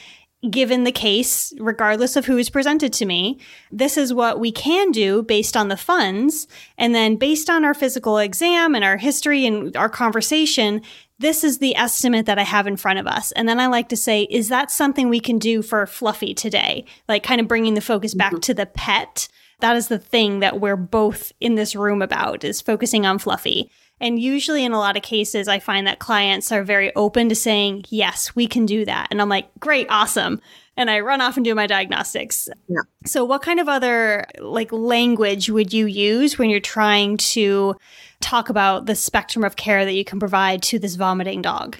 given 0.49 0.83
the 0.83 0.91
case, 0.91 1.53
regardless 1.59 2.15
of 2.15 2.25
who 2.25 2.37
is 2.37 2.49
presented 2.49 2.93
to 2.93 3.05
me, 3.05 3.39
this 3.71 3.97
is 3.97 4.13
what 4.13 4.39
we 4.39 4.51
can 4.51 4.91
do 4.91 5.23
based 5.23 5.55
on 5.57 5.67
the 5.67 5.77
funds. 5.77 6.47
And 6.77 6.93
then 6.93 7.15
based 7.15 7.49
on 7.49 7.65
our 7.65 7.73
physical 7.73 8.17
exam 8.17 8.75
and 8.75 8.83
our 8.83 8.97
history 8.97 9.45
and 9.45 9.75
our 9.75 9.89
conversation, 9.89 10.81
this 11.19 11.43
is 11.43 11.59
the 11.59 11.75
estimate 11.75 12.25
that 12.25 12.39
I 12.39 12.43
have 12.43 12.67
in 12.67 12.77
front 12.77 12.99
of 12.99 13.07
us. 13.07 13.31
And 13.33 13.47
then 13.47 13.59
I 13.59 13.67
like 13.67 13.89
to 13.89 13.97
say, 13.97 14.23
is 14.23 14.49
that 14.49 14.71
something 14.71 15.09
we 15.09 15.19
can 15.19 15.39
do 15.39 15.61
for 15.61 15.85
Fluffy 15.85 16.33
today? 16.33 16.85
Like 17.07 17.23
kind 17.23 17.39
of 17.39 17.47
bringing 17.47 17.73
the 17.73 17.81
focus 17.81 18.13
back 18.13 18.33
mm-hmm. 18.33 18.41
to 18.41 18.53
the 18.53 18.65
pet. 18.65 19.27
That 19.61 19.77
is 19.77 19.87
the 19.87 19.99
thing 19.99 20.39
that 20.39 20.59
we're 20.59 20.75
both 20.75 21.31
in 21.39 21.55
this 21.55 21.75
room 21.75 22.01
about 22.01 22.43
is 22.43 22.61
focusing 22.61 23.05
on 23.05 23.19
Fluffy. 23.19 23.71
And 24.01 24.19
usually, 24.19 24.65
in 24.65 24.73
a 24.73 24.79
lot 24.79 24.97
of 24.97 25.03
cases, 25.03 25.47
I 25.47 25.59
find 25.59 25.87
that 25.87 25.99
clients 25.99 26.51
are 26.51 26.63
very 26.63 26.93
open 26.95 27.29
to 27.29 27.35
saying, 27.35 27.85
Yes, 27.89 28.35
we 28.35 28.47
can 28.47 28.65
do 28.65 28.85
that. 28.85 29.07
And 29.11 29.21
I'm 29.21 29.29
like, 29.29 29.47
Great, 29.59 29.87
awesome. 29.89 30.41
And 30.77 30.89
I 30.89 30.99
run 30.99 31.21
off 31.21 31.37
and 31.37 31.45
do 31.45 31.55
my 31.55 31.67
diagnostics. 31.67 32.49
Yeah. 32.67 32.81
So, 33.05 33.23
what 33.23 33.41
kind 33.41 33.59
of 33.59 33.69
other 33.69 34.25
like 34.39 34.71
language 34.71 35.49
would 35.49 35.71
you 35.71 35.85
use 35.85 36.37
when 36.37 36.49
you're 36.49 36.59
trying 36.59 37.17
to 37.17 37.75
talk 38.19 38.49
about 38.49 38.85
the 38.85 38.95
spectrum 38.95 39.45
of 39.45 39.55
care 39.55 39.85
that 39.85 39.93
you 39.93 40.03
can 40.03 40.19
provide 40.19 40.61
to 40.63 40.79
this 40.79 40.95
vomiting 40.95 41.41
dog? 41.41 41.77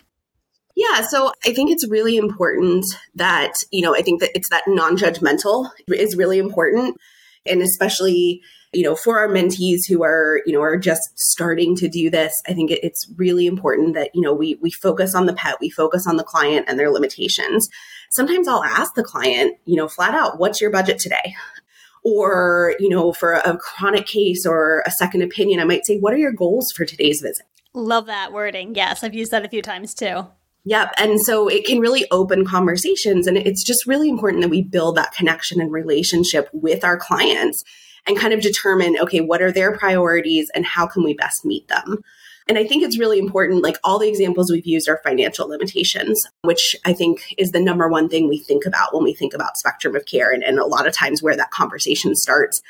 Yeah, 0.75 1.01
so 1.01 1.31
I 1.45 1.53
think 1.53 1.71
it's 1.71 1.87
really 1.87 2.17
important 2.17 2.85
that, 3.15 3.53
you 3.71 3.81
know, 3.81 3.95
I 3.95 4.01
think 4.01 4.19
that 4.19 4.31
it's 4.35 4.49
that 4.49 4.63
non 4.67 4.97
judgmental 4.97 5.69
is 5.87 6.17
really 6.17 6.37
important. 6.37 6.97
And 7.45 7.61
especially 7.61 8.41
you 8.75 8.83
know, 8.83 8.95
for 8.95 9.19
our 9.19 9.27
mentees 9.27 9.87
who 9.87 10.03
are, 10.03 10.41
you 10.45 10.53
know, 10.53 10.61
are 10.61 10.77
just 10.77 11.01
starting 11.15 11.75
to 11.77 11.87
do 11.87 12.09
this, 12.09 12.41
I 12.47 12.53
think 12.53 12.71
it's 12.71 13.09
really 13.15 13.47
important 13.47 13.93
that, 13.95 14.11
you 14.13 14.21
know, 14.21 14.33
we 14.33 14.55
we 14.61 14.71
focus 14.71 15.15
on 15.15 15.25
the 15.25 15.33
pet, 15.33 15.57
we 15.61 15.69
focus 15.69 16.05
on 16.05 16.17
the 16.17 16.23
client 16.23 16.65
and 16.67 16.77
their 16.77 16.91
limitations. 16.91 17.69
Sometimes 18.11 18.47
I'll 18.47 18.63
ask 18.63 18.93
the 18.93 19.03
client, 19.03 19.57
you 19.65 19.75
know, 19.75 19.87
flat 19.87 20.13
out, 20.13 20.39
what's 20.39 20.61
your 20.61 20.71
budget 20.71 20.99
today? 20.99 21.35
Or, 22.03 22.75
you 22.79 22.87
know, 22.89 23.13
for 23.13 23.33
a 23.33 23.57
chronic 23.57 24.05
case 24.05 24.45
or 24.45 24.83
a 24.85 24.91
second 24.91 25.23
opinion, 25.23 25.59
I 25.59 25.63
might 25.63 25.87
say, 25.87 25.97
what 25.97 26.13
are 26.13 26.17
your 26.17 26.33
goals 26.33 26.71
for 26.71 26.85
today's 26.85 27.21
visit? 27.21 27.47
Love 27.73 28.05
that 28.05 28.31
wording. 28.31 28.75
Yes, 28.75 29.03
I've 29.03 29.15
used 29.15 29.31
that 29.31 29.43
a 29.43 29.49
few 29.49 29.63
times 29.63 29.95
too. 29.95 30.27
Yep. 30.65 30.93
And 30.97 31.21
so 31.21 31.47
it 31.47 31.65
can 31.65 31.79
really 31.79 32.05
open 32.11 32.45
conversations. 32.45 33.27
And 33.27 33.37
it's 33.37 33.63
just 33.63 33.85
really 33.85 34.09
important 34.09 34.41
that 34.41 34.49
we 34.49 34.61
build 34.61 34.97
that 34.97 35.13
connection 35.13 35.61
and 35.61 35.71
relationship 35.71 36.49
with 36.53 36.83
our 36.83 36.97
clients 36.97 37.63
and 38.07 38.17
kind 38.17 38.33
of 38.33 38.41
determine, 38.41 38.97
okay, 38.99 39.21
what 39.21 39.41
are 39.41 39.51
their 39.51 39.77
priorities 39.77 40.49
and 40.53 40.65
how 40.65 40.85
can 40.85 41.03
we 41.03 41.13
best 41.13 41.45
meet 41.45 41.67
them? 41.67 42.01
And 42.47 42.59
I 42.59 42.65
think 42.65 42.83
it's 42.83 42.99
really 42.99 43.17
important, 43.17 43.63
like 43.63 43.77
all 43.83 43.97
the 43.97 44.07
examples 44.07 44.51
we've 44.51 44.67
used 44.67 44.87
are 44.87 45.01
financial 45.03 45.47
limitations, 45.47 46.27
which 46.43 46.75
I 46.85 46.93
think 46.93 47.33
is 47.39 47.51
the 47.51 47.59
number 47.59 47.87
one 47.89 48.07
thing 48.07 48.29
we 48.29 48.37
think 48.37 48.67
about 48.67 48.93
when 48.93 49.03
we 49.03 49.15
think 49.15 49.33
about 49.33 49.57
spectrum 49.57 49.95
of 49.95 50.05
care 50.05 50.31
and, 50.31 50.43
and 50.43 50.59
a 50.59 50.65
lot 50.65 50.85
of 50.85 50.93
times 50.93 51.23
where 51.23 51.35
that 51.35 51.49
conversation 51.49 52.15
starts. 52.15 52.61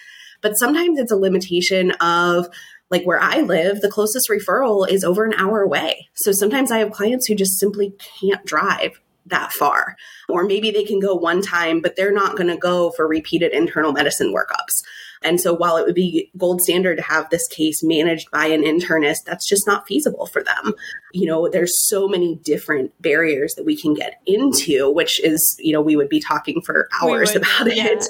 But 0.41 0.57
sometimes 0.57 0.97
it's 0.97 1.11
a 1.11 1.17
limitation 1.17 1.91
of 1.99 2.47
like 2.89 3.03
where 3.03 3.19
I 3.19 3.41
live, 3.41 3.81
the 3.81 3.91
closest 3.91 4.29
referral 4.29 4.87
is 4.87 5.03
over 5.03 5.25
an 5.25 5.33
hour 5.33 5.61
away. 5.61 6.07
So 6.13 6.31
sometimes 6.31 6.71
I 6.71 6.77
have 6.77 6.91
clients 6.91 7.25
who 7.25 7.35
just 7.35 7.59
simply 7.59 7.93
can't 8.21 8.45
drive 8.45 9.01
that 9.25 9.51
far. 9.51 9.95
Or 10.29 10.45
maybe 10.45 10.71
they 10.71 10.83
can 10.83 10.99
go 10.99 11.15
one 11.15 11.41
time, 11.41 11.81
but 11.81 11.95
they're 11.95 12.11
not 12.11 12.35
going 12.35 12.47
to 12.47 12.57
go 12.57 12.91
for 12.91 13.07
repeated 13.07 13.53
internal 13.53 13.91
medicine 13.91 14.33
workups. 14.33 14.83
And 15.23 15.41
so 15.41 15.53
while 15.53 15.77
it 15.77 15.85
would 15.85 15.95
be 15.95 16.29
gold 16.37 16.61
standard 16.61 16.97
to 16.97 17.03
have 17.03 17.29
this 17.29 17.47
case 17.47 17.81
managed 17.83 18.29
by 18.29 18.45
an 18.45 18.61
internist, 18.61 19.23
that's 19.25 19.47
just 19.47 19.65
not 19.65 19.87
feasible 19.87 20.27
for 20.27 20.43
them. 20.43 20.73
You 21.13 21.25
know, 21.25 21.49
there's 21.49 21.87
so 21.87 22.07
many 22.07 22.35
different 22.35 22.91
barriers 23.01 23.55
that 23.55 23.65
we 23.65 23.75
can 23.75 23.95
get 23.95 24.21
into, 24.27 24.91
which 24.91 25.19
is, 25.21 25.55
you 25.59 25.73
know, 25.73 25.81
we 25.81 25.95
would 25.95 26.09
be 26.09 26.19
talking 26.19 26.61
for 26.61 26.87
hours 27.01 27.33
would, 27.33 27.41
about 27.41 27.75
yeah. 27.75 27.87
it 27.87 28.05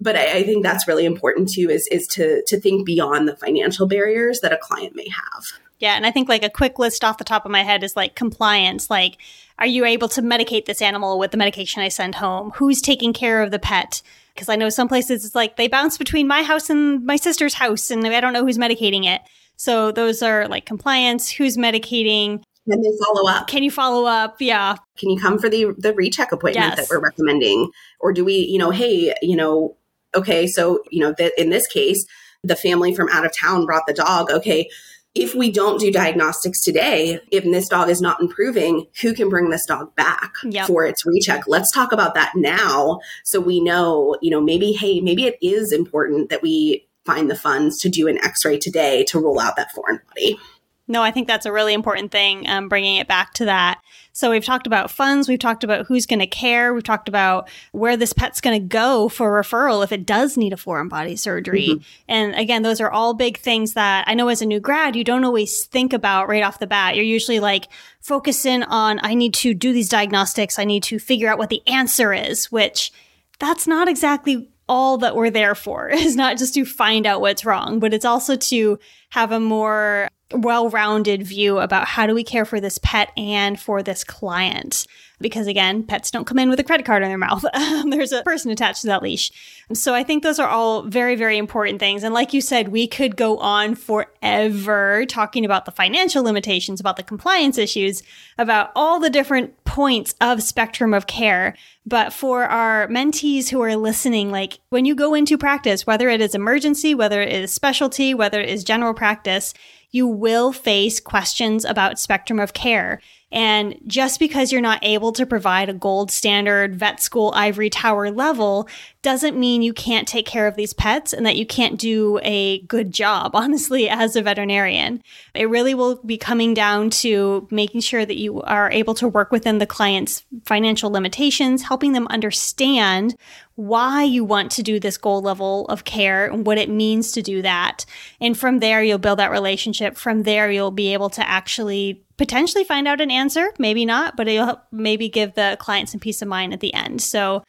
but 0.00 0.16
I, 0.16 0.38
I, 0.38 0.42
think 0.42 0.64
that's 0.64 0.88
really 0.88 1.04
important 1.04 1.48
too 1.48 1.70
is 1.70 1.88
is 1.90 2.06
to 2.08 2.42
to 2.48 2.60
think 2.60 2.84
beyond 2.84 3.28
the 3.28 3.36
financial 3.36 3.86
barriers 3.86 4.40
that 4.40 4.52
a 4.52 4.58
client 4.58 4.96
may 4.96 5.08
have 5.08 5.44
yeah 5.78 5.94
and 5.94 6.04
i 6.04 6.10
think 6.10 6.28
like 6.28 6.44
a 6.44 6.50
quick 6.50 6.78
list 6.78 7.04
off 7.04 7.18
the 7.18 7.24
top 7.24 7.44
of 7.44 7.52
my 7.52 7.62
head 7.62 7.84
is 7.84 7.94
like 7.96 8.16
compliance 8.16 8.90
like 8.90 9.18
are 9.58 9.66
you 9.66 9.84
able 9.84 10.08
to 10.08 10.22
medicate 10.22 10.66
this 10.66 10.82
animal 10.82 11.18
with 11.18 11.30
the 11.30 11.36
medication 11.36 11.82
i 11.82 11.88
send 11.88 12.16
home 12.16 12.50
who's 12.56 12.80
taking 12.80 13.12
care 13.12 13.42
of 13.42 13.50
the 13.50 13.58
pet 13.58 14.02
because 14.34 14.48
I 14.48 14.56
know 14.56 14.68
some 14.68 14.88
places 14.88 15.24
it's 15.24 15.34
like 15.34 15.56
they 15.56 15.68
bounce 15.68 15.96
between 15.96 16.26
my 16.26 16.42
house 16.42 16.68
and 16.68 17.04
my 17.04 17.16
sister's 17.16 17.54
house, 17.54 17.90
and 17.90 18.06
I 18.06 18.20
don't 18.20 18.32
know 18.32 18.44
who's 18.44 18.58
medicating 18.58 19.06
it. 19.06 19.22
So 19.56 19.92
those 19.92 20.22
are 20.22 20.48
like 20.48 20.66
compliance, 20.66 21.30
who's 21.30 21.56
medicating. 21.56 22.42
Can 22.68 22.80
they 22.80 22.90
follow 23.04 23.28
up? 23.28 23.46
Can 23.46 23.62
you 23.62 23.70
follow 23.70 24.06
up? 24.06 24.36
Yeah. 24.40 24.76
Can 24.98 25.10
you 25.10 25.20
come 25.20 25.38
for 25.38 25.48
the 25.48 25.74
the 25.78 25.94
recheck 25.94 26.32
appointment 26.32 26.66
yes. 26.66 26.76
that 26.76 26.86
we're 26.90 27.02
recommending? 27.02 27.70
Or 28.00 28.12
do 28.12 28.24
we, 28.24 28.34
you 28.34 28.58
know, 28.58 28.70
hey, 28.70 29.14
you 29.22 29.36
know, 29.36 29.76
okay, 30.14 30.46
so 30.46 30.82
you 30.90 31.00
know, 31.00 31.14
that 31.18 31.32
in 31.38 31.50
this 31.50 31.66
case, 31.66 32.04
the 32.42 32.56
family 32.56 32.94
from 32.94 33.08
out 33.10 33.24
of 33.24 33.36
town 33.36 33.66
brought 33.66 33.86
the 33.86 33.94
dog. 33.94 34.30
Okay, 34.30 34.68
if 35.14 35.34
we 35.34 35.50
don't 35.50 35.78
do 35.78 35.92
diagnostics 35.92 36.60
today, 36.60 37.20
if 37.30 37.44
this 37.44 37.68
dog 37.68 37.88
is 37.88 38.00
not 38.00 38.20
improving, 38.20 38.86
who 39.00 39.14
can 39.14 39.28
bring 39.28 39.50
this 39.50 39.64
dog 39.66 39.94
back 39.94 40.34
yep. 40.42 40.66
for 40.66 40.84
its 40.84 41.06
recheck? 41.06 41.44
Let's 41.46 41.70
talk 41.70 41.92
about 41.92 42.14
that 42.14 42.32
now 42.34 43.00
so 43.22 43.40
we 43.40 43.60
know, 43.60 44.16
you 44.20 44.30
know, 44.30 44.40
maybe, 44.40 44.72
hey, 44.72 45.00
maybe 45.00 45.26
it 45.26 45.38
is 45.40 45.72
important 45.72 46.30
that 46.30 46.42
we 46.42 46.86
find 47.04 47.30
the 47.30 47.36
funds 47.36 47.78
to 47.80 47.88
do 47.88 48.08
an 48.08 48.18
x 48.24 48.44
ray 48.44 48.58
today 48.58 49.04
to 49.04 49.20
rule 49.20 49.38
out 49.38 49.56
that 49.56 49.70
foreign 49.72 50.00
body. 50.08 50.38
No, 50.86 51.02
I 51.02 51.10
think 51.10 51.26
that's 51.26 51.46
a 51.46 51.52
really 51.52 51.72
important 51.72 52.12
thing, 52.12 52.46
um, 52.46 52.68
bringing 52.68 52.96
it 52.96 53.08
back 53.08 53.32
to 53.34 53.46
that. 53.46 53.80
So 54.12 54.30
we've 54.30 54.44
talked 54.44 54.66
about 54.66 54.90
funds, 54.90 55.28
we've 55.28 55.38
talked 55.38 55.64
about 55.64 55.86
who's 55.86 56.06
going 56.06 56.20
to 56.20 56.26
care, 56.26 56.74
we've 56.74 56.84
talked 56.84 57.08
about 57.08 57.48
where 57.72 57.96
this 57.96 58.12
pet's 58.12 58.40
going 58.40 58.60
to 58.60 58.66
go 58.66 59.08
for 59.08 59.42
referral 59.42 59.82
if 59.82 59.92
it 59.92 60.04
does 60.06 60.36
need 60.36 60.52
a 60.52 60.58
foreign 60.58 60.88
body 60.88 61.16
surgery. 61.16 61.68
Mm-hmm. 61.70 61.82
And 62.06 62.34
again, 62.34 62.62
those 62.62 62.80
are 62.80 62.90
all 62.90 63.14
big 63.14 63.38
things 63.38 63.72
that 63.72 64.04
I 64.06 64.14
know 64.14 64.28
as 64.28 64.42
a 64.42 64.46
new 64.46 64.60
grad, 64.60 64.94
you 64.94 65.04
don't 65.04 65.24
always 65.24 65.64
think 65.64 65.92
about 65.92 66.28
right 66.28 66.44
off 66.44 66.58
the 66.58 66.66
bat. 66.66 66.96
You're 66.96 67.04
usually 67.04 67.40
like 67.40 67.68
focusing 68.00 68.62
on, 68.62 69.00
I 69.02 69.14
need 69.14 69.34
to 69.34 69.54
do 69.54 69.72
these 69.72 69.88
diagnostics, 69.88 70.58
I 70.58 70.64
need 70.64 70.82
to 70.84 70.98
figure 70.98 71.28
out 71.28 71.38
what 71.38 71.48
the 71.48 71.66
answer 71.66 72.12
is, 72.12 72.52
which 72.52 72.92
that's 73.38 73.66
not 73.66 73.88
exactly 73.88 74.48
all 74.68 74.98
that 74.98 75.16
we're 75.16 75.30
there 75.30 75.54
for 75.54 75.88
is 75.92 76.14
not 76.14 76.38
just 76.38 76.54
to 76.54 76.64
find 76.64 77.06
out 77.06 77.20
what's 77.20 77.44
wrong, 77.44 77.78
but 77.80 77.94
it's 77.94 78.04
also 78.04 78.36
to 78.36 78.78
have 79.10 79.32
a 79.32 79.40
more 79.40 80.08
well 80.34 80.68
rounded 80.68 81.22
view 81.22 81.58
about 81.58 81.86
how 81.86 82.06
do 82.06 82.14
we 82.14 82.24
care 82.24 82.44
for 82.44 82.60
this 82.60 82.78
pet 82.78 83.10
and 83.16 83.58
for 83.58 83.82
this 83.82 84.04
client. 84.04 84.86
Because 85.20 85.46
again, 85.46 85.84
pets 85.84 86.10
don't 86.10 86.26
come 86.26 86.38
in 86.38 86.50
with 86.50 86.58
a 86.58 86.64
credit 86.64 86.84
card 86.84 87.02
in 87.02 87.08
their 87.08 87.18
mouth. 87.18 87.44
Um, 87.54 87.90
there's 87.90 88.12
a 88.12 88.22
person 88.22 88.50
attached 88.50 88.82
to 88.82 88.88
that 88.88 89.02
leash. 89.02 89.32
So 89.72 89.94
I 89.94 90.02
think 90.02 90.22
those 90.22 90.38
are 90.38 90.48
all 90.48 90.82
very, 90.82 91.16
very 91.16 91.38
important 91.38 91.80
things. 91.80 92.02
And 92.02 92.12
like 92.12 92.32
you 92.34 92.40
said, 92.40 92.68
we 92.68 92.86
could 92.86 93.16
go 93.16 93.38
on 93.38 93.74
forever 93.74 95.06
talking 95.06 95.44
about 95.44 95.64
the 95.64 95.70
financial 95.70 96.22
limitations, 96.22 96.78
about 96.80 96.96
the 96.96 97.02
compliance 97.02 97.58
issues, 97.58 98.02
about 98.38 98.70
all 98.76 99.00
the 99.00 99.10
different 99.10 99.64
points 99.64 100.14
of 100.20 100.42
spectrum 100.42 100.92
of 100.92 101.06
care. 101.06 101.56
But 101.86 102.12
for 102.12 102.44
our 102.44 102.86
mentees 102.88 103.48
who 103.48 103.62
are 103.62 103.76
listening, 103.76 104.30
like 104.30 104.58
when 104.70 104.84
you 104.84 104.94
go 104.94 105.14
into 105.14 105.38
practice, 105.38 105.86
whether 105.86 106.08
it 106.08 106.20
is 106.20 106.34
emergency, 106.34 106.94
whether 106.94 107.20
it 107.20 107.32
is 107.32 107.52
specialty, 107.52 108.14
whether 108.14 108.40
it 108.40 108.48
is 108.48 108.64
general 108.64 108.94
practice, 108.94 109.54
you 109.94 110.08
will 110.08 110.52
face 110.52 110.98
questions 110.98 111.64
about 111.64 112.00
spectrum 112.00 112.40
of 112.40 112.52
care. 112.52 113.00
And 113.34 113.80
just 113.88 114.20
because 114.20 114.52
you're 114.52 114.60
not 114.60 114.78
able 114.82 115.10
to 115.10 115.26
provide 115.26 115.68
a 115.68 115.74
gold 115.74 116.12
standard 116.12 116.76
vet 116.76 117.02
school 117.02 117.32
ivory 117.34 117.68
tower 117.68 118.12
level 118.12 118.68
doesn't 119.02 119.36
mean 119.36 119.60
you 119.60 119.72
can't 119.72 120.06
take 120.06 120.24
care 120.24 120.46
of 120.46 120.54
these 120.54 120.72
pets 120.72 121.12
and 121.12 121.26
that 121.26 121.36
you 121.36 121.44
can't 121.44 121.76
do 121.76 122.20
a 122.22 122.60
good 122.60 122.92
job, 122.92 123.32
honestly, 123.34 123.88
as 123.88 124.14
a 124.14 124.22
veterinarian. 124.22 125.02
It 125.34 125.50
really 125.50 125.74
will 125.74 125.96
be 125.96 126.16
coming 126.16 126.54
down 126.54 126.90
to 126.90 127.48
making 127.50 127.80
sure 127.80 128.06
that 128.06 128.16
you 128.16 128.40
are 128.42 128.70
able 128.70 128.94
to 128.94 129.08
work 129.08 129.32
within 129.32 129.58
the 129.58 129.66
client's 129.66 130.24
financial 130.44 130.90
limitations, 130.90 131.62
helping 131.64 131.90
them 131.90 132.06
understand 132.06 133.16
why 133.56 134.04
you 134.04 134.24
want 134.24 134.52
to 134.52 134.62
do 134.62 134.78
this 134.78 134.96
goal 134.96 135.22
level 135.22 135.66
of 135.66 135.84
care 135.84 136.26
and 136.26 136.46
what 136.46 136.58
it 136.58 136.68
means 136.68 137.10
to 137.12 137.22
do 137.22 137.42
that. 137.42 137.84
And 138.20 138.38
from 138.38 138.60
there, 138.60 138.82
you'll 138.82 138.98
build 138.98 139.18
that 139.18 139.32
relationship. 139.32 139.96
From 139.96 140.22
there, 140.22 140.52
you'll 140.52 140.70
be 140.70 140.92
able 140.92 141.10
to 141.10 141.28
actually 141.28 142.03
potentially 142.16 142.64
find 142.64 142.86
out 142.86 143.00
an 143.00 143.10
answer, 143.10 143.52
maybe 143.58 143.84
not, 143.84 144.16
but 144.16 144.28
it'll 144.28 144.60
maybe 144.70 145.08
give 145.08 145.34
the 145.34 145.56
client 145.60 145.88
some 145.88 146.00
peace 146.00 146.22
of 146.22 146.28
mind 146.28 146.52
at 146.52 146.60
the 146.60 146.72
end. 146.74 147.02
So, 147.02 147.44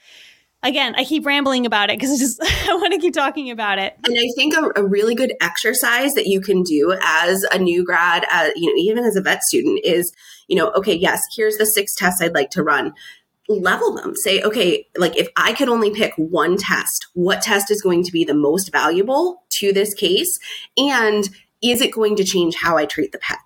again, 0.63 0.95
I 0.95 1.05
keep 1.05 1.25
rambling 1.25 1.65
about 1.65 1.89
it 1.89 1.99
because 1.99 2.11
I 2.11 2.17
just 2.17 2.41
I 2.69 2.75
want 2.75 2.93
to 2.93 2.99
keep 2.99 3.13
talking 3.13 3.51
about 3.51 3.79
it. 3.79 3.95
And 4.05 4.17
I 4.17 4.27
think 4.35 4.55
a, 4.55 4.81
a, 4.81 4.85
really 4.85 5.15
good 5.15 5.33
exercise 5.41 6.15
that 6.15 6.27
you 6.27 6.41
can 6.41 6.63
do 6.63 6.97
as 7.01 7.45
a 7.51 7.59
new 7.59 7.85
grad, 7.85 8.25
uh, 8.31 8.49
you 8.55 8.67
know, 8.67 8.77
even 8.77 9.03
as 9.03 9.15
a 9.15 9.21
vet 9.21 9.43
student, 9.43 9.79
is 9.83 10.11
you 10.47 10.55
know, 10.55 10.71
okay, 10.71 10.93
yes, 10.93 11.21
here's 11.35 11.57
the 11.57 11.65
six 11.65 11.95
tests 11.95 12.21
I'd 12.21 12.35
like 12.35 12.51
to 12.51 12.63
run 12.63 12.93
level 13.47 13.93
them. 13.93 14.15
Say, 14.15 14.41
okay, 14.41 14.87
like 14.97 15.15
if 15.17 15.27
I 15.35 15.53
could 15.53 15.69
only 15.69 15.91
pick 15.91 16.13
one 16.17 16.57
test, 16.57 17.07
what 17.13 17.41
test 17.41 17.69
is 17.71 17.81
going 17.81 18.03
to 18.03 18.11
be 18.11 18.23
the 18.23 18.33
most 18.33 18.71
valuable 18.71 19.43
to 19.51 19.71
this 19.71 19.93
case? 19.93 20.39
And 20.77 21.29
is 21.61 21.81
it 21.81 21.93
going 21.93 22.15
to 22.17 22.23
change 22.23 22.55
how 22.55 22.77
I 22.77 22.85
treat 22.85 23.11
the 23.11 23.19
pet? 23.19 23.37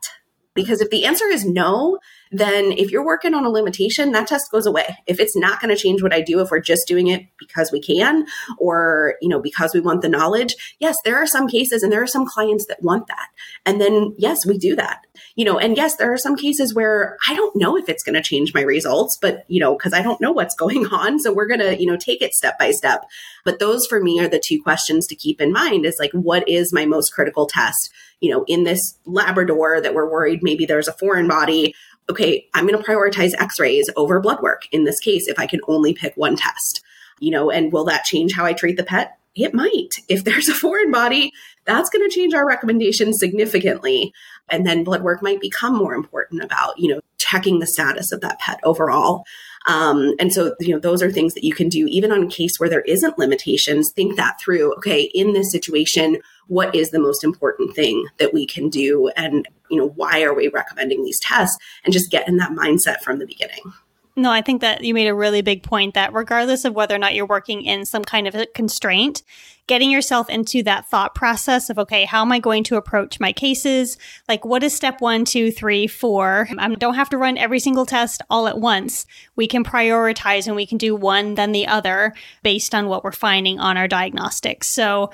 Because 0.60 0.82
if 0.82 0.90
the 0.90 1.06
answer 1.06 1.26
is 1.26 1.46
no, 1.46 2.00
then 2.32 2.74
if 2.74 2.92
you're 2.92 3.06
working 3.06 3.34
on 3.34 3.46
a 3.46 3.50
limitation, 3.50 4.12
that 4.12 4.28
test 4.28 4.52
goes 4.52 4.66
away. 4.66 4.98
If 5.08 5.20
it's 5.20 5.38
not 5.38 5.62
going 5.62 5.74
to 5.74 5.82
change 5.82 6.04
what 6.04 6.14
I 6.14 6.20
do, 6.20 6.42
if 6.42 6.52
we're 6.52 6.60
just 6.60 6.86
doing 6.86 7.08
it 7.08 7.26
because 7.40 7.72
we 7.72 7.80
can 7.80 8.26
or, 8.58 9.16
you 9.22 9.30
know, 9.30 9.40
because 9.40 9.74
we 9.74 9.80
want 9.80 10.02
the 10.02 10.10
knowledge, 10.10 10.56
yes, 10.80 10.98
there 11.06 11.18
are 11.18 11.26
some 11.26 11.48
cases 11.48 11.82
and 11.82 11.92
there 11.92 12.04
are 12.04 12.08
some 12.08 12.28
clients 12.28 12.66
that 12.68 12.84
want 12.84 13.08
that. 13.08 13.30
And 13.66 13.80
then, 13.80 14.14
yes, 14.18 14.46
we 14.46 14.58
do 14.58 14.76
that. 14.76 15.06
You 15.36 15.46
know, 15.46 15.58
and 15.58 15.78
yes, 15.78 15.96
there 15.96 16.12
are 16.12 16.18
some 16.18 16.36
cases 16.36 16.74
where 16.74 17.18
I 17.28 17.34
don't 17.34 17.56
know 17.56 17.78
if 17.78 17.88
it's 17.88 18.04
going 18.04 18.16
to 18.16 18.22
change 18.22 18.54
my 18.54 18.62
results, 18.62 19.18
but, 19.20 19.46
you 19.48 19.60
know, 19.62 19.76
because 19.76 19.94
I 19.94 20.02
don't 20.02 20.22
know 20.22 20.32
what's 20.32 20.56
going 20.60 20.88
on. 20.88 21.20
So 21.20 21.34
we're 21.34 21.48
going 21.48 21.62
to, 21.62 21.80
you 21.80 21.88
know, 21.88 21.98
take 21.98 22.22
it 22.22 22.34
step 22.34 22.60
by 22.60 22.72
step. 22.72 23.06
But 23.46 23.60
those 23.60 23.88
for 23.88 24.02
me 24.02 24.20
are 24.20 24.28
the 24.28 24.42
two 24.44 24.62
questions 24.62 25.08
to 25.08 25.16
keep 25.16 25.42
in 25.42 25.52
mind 25.52 25.86
is 25.86 25.98
like, 26.00 26.12
what 26.12 26.48
is 26.48 26.74
my 26.74 26.86
most 26.86 27.14
critical 27.14 27.48
test? 27.48 27.92
You 28.22 28.32
know, 28.32 28.44
in 28.48 28.64
this 28.64 28.98
Labrador 29.06 29.82
that 29.82 29.94
we're 29.94 30.10
worried 30.10 30.44
maybe 30.44 30.66
there's 30.66 30.88
a 30.88 30.94
foreign 30.94 31.28
body 31.28 31.74
okay, 32.10 32.48
I'm 32.54 32.68
going 32.68 32.82
to 32.82 32.84
prioritize 32.84 33.34
x 33.40 33.60
rays 33.60 33.90
over 33.96 34.20
blood 34.20 34.42
work 34.42 34.64
in 34.72 34.84
this 34.84 35.00
case 35.00 35.28
if 35.28 35.38
I 35.38 35.46
can 35.46 35.62
only 35.68 35.94
pick 35.94 36.14
one 36.16 36.36
test. 36.36 36.84
You 37.20 37.32
know, 37.32 37.52
and 37.52 37.72
will 37.72 37.86
that 37.86 38.06
change 38.06 38.34
how 38.34 38.46
I 38.46 38.54
treat 38.54 38.78
the 38.78 38.84
pet? 38.84 39.18
It 39.36 39.54
might. 39.54 40.00
If 40.08 40.24
there's 40.24 40.50
a 40.50 40.54
foreign 40.54 40.92
body, 40.92 41.32
that's 41.66 41.90
going 41.90 42.08
to 42.10 42.14
change 42.14 42.34
our 42.34 42.48
recommendation 42.48 43.14
significantly. 43.14 44.12
And 44.50 44.66
then 44.66 44.84
blood 44.84 45.04
work 45.04 45.22
might 45.22 45.42
become 45.42 45.76
more 45.76 45.94
important 45.94 46.44
about, 46.44 46.80
you 46.80 46.96
know, 46.96 47.02
checking 47.30 47.60
the 47.60 47.68
status 47.68 48.12
of 48.12 48.22
that 48.22 48.40
pet 48.40 48.60
overall. 48.64 49.26
Um, 49.68 50.16
and 50.20 50.34
so, 50.34 50.56
you 50.60 50.74
know, 50.74 50.80
those 50.80 51.04
are 51.04 51.12
things 51.12 51.34
that 51.34 51.44
you 51.44 51.54
can 51.54 51.70
do 51.70 51.86
even 51.88 52.12
on 52.12 52.24
a 52.24 52.30
case 52.30 52.60
where 52.60 52.70
there 52.70 52.82
isn't 52.82 53.20
limitations. 53.20 53.92
Think 53.92 54.16
that 54.16 54.40
through. 54.40 54.74
Okay, 54.76 55.04
in 55.14 55.34
this 55.34 55.52
situation, 55.52 56.22
what 56.48 56.74
is 56.74 56.92
the 56.92 57.00
most 57.00 57.24
important 57.24 57.76
thing 57.76 58.08
that 58.18 58.34
we 58.34 58.46
can 58.46 58.70
do? 58.70 59.10
And, 59.10 59.48
you 59.70 59.78
know, 59.78 59.90
why 59.90 60.24
are 60.24 60.34
we 60.34 60.48
recommending 60.48 61.04
these 61.04 61.20
tests? 61.20 61.58
And 61.84 61.94
just 61.94 62.12
get 62.12 62.28
in 62.28 62.38
that 62.38 62.52
mindset 62.52 63.02
from 63.02 63.20
the 63.20 63.28
beginning. 63.28 63.74
No, 64.20 64.32
I 64.32 64.42
think 64.42 64.60
that 64.60 64.84
you 64.84 64.94
made 64.94 65.08
a 65.08 65.14
really 65.16 65.42
big 65.42 65.64
point 65.64 65.94
that 65.94 66.14
regardless 66.14 66.66
of 66.66 66.76
whether 66.76 66.94
or 66.94 67.00
not 67.00 67.16
you're 67.16 67.26
working 67.26 67.62
in 67.62 67.86
some 67.86 68.04
kind 68.04 68.28
of 68.28 68.36
a 68.36 68.48
constraint, 68.48 69.24
getting 69.66 69.90
yourself 69.90 70.30
into 70.30 70.62
that 70.64 70.90
thought 70.90 71.16
process 71.16 71.70
of, 71.70 71.80
okay, 71.80 72.04
how 72.04 72.22
am 72.22 72.32
I 72.34 72.40
going 72.40 72.66
to 72.66 72.76
approach 72.76 73.18
my 73.22 73.32
cases? 73.32 73.98
Like, 74.28 74.44
what 74.44 74.62
is 74.62 74.76
step 74.76 75.00
one, 75.00 75.24
two, 75.24 75.52
three, 75.52 75.88
four? 75.88 76.50
I 76.58 76.68
don't 76.76 76.96
have 76.96 77.10
to 77.12 77.18
run 77.18 77.38
every 77.38 77.60
single 77.60 77.86
test 77.86 78.22
all 78.30 78.50
at 78.50 78.60
once. 78.60 79.06
We 79.38 79.48
can 79.48 79.64
prioritize 79.64 80.48
and 80.48 80.56
we 80.56 80.66
can 80.66 80.78
do 80.78 80.98
one, 80.98 81.36
then 81.36 81.54
the 81.54 81.68
other 81.68 82.14
based 82.44 82.76
on 82.76 82.88
what 82.88 83.06
we're 83.06 83.14
finding 83.14 83.58
on 83.58 83.78
our 83.78 83.88
diagnostics. 83.88 84.68
So, 84.68 85.12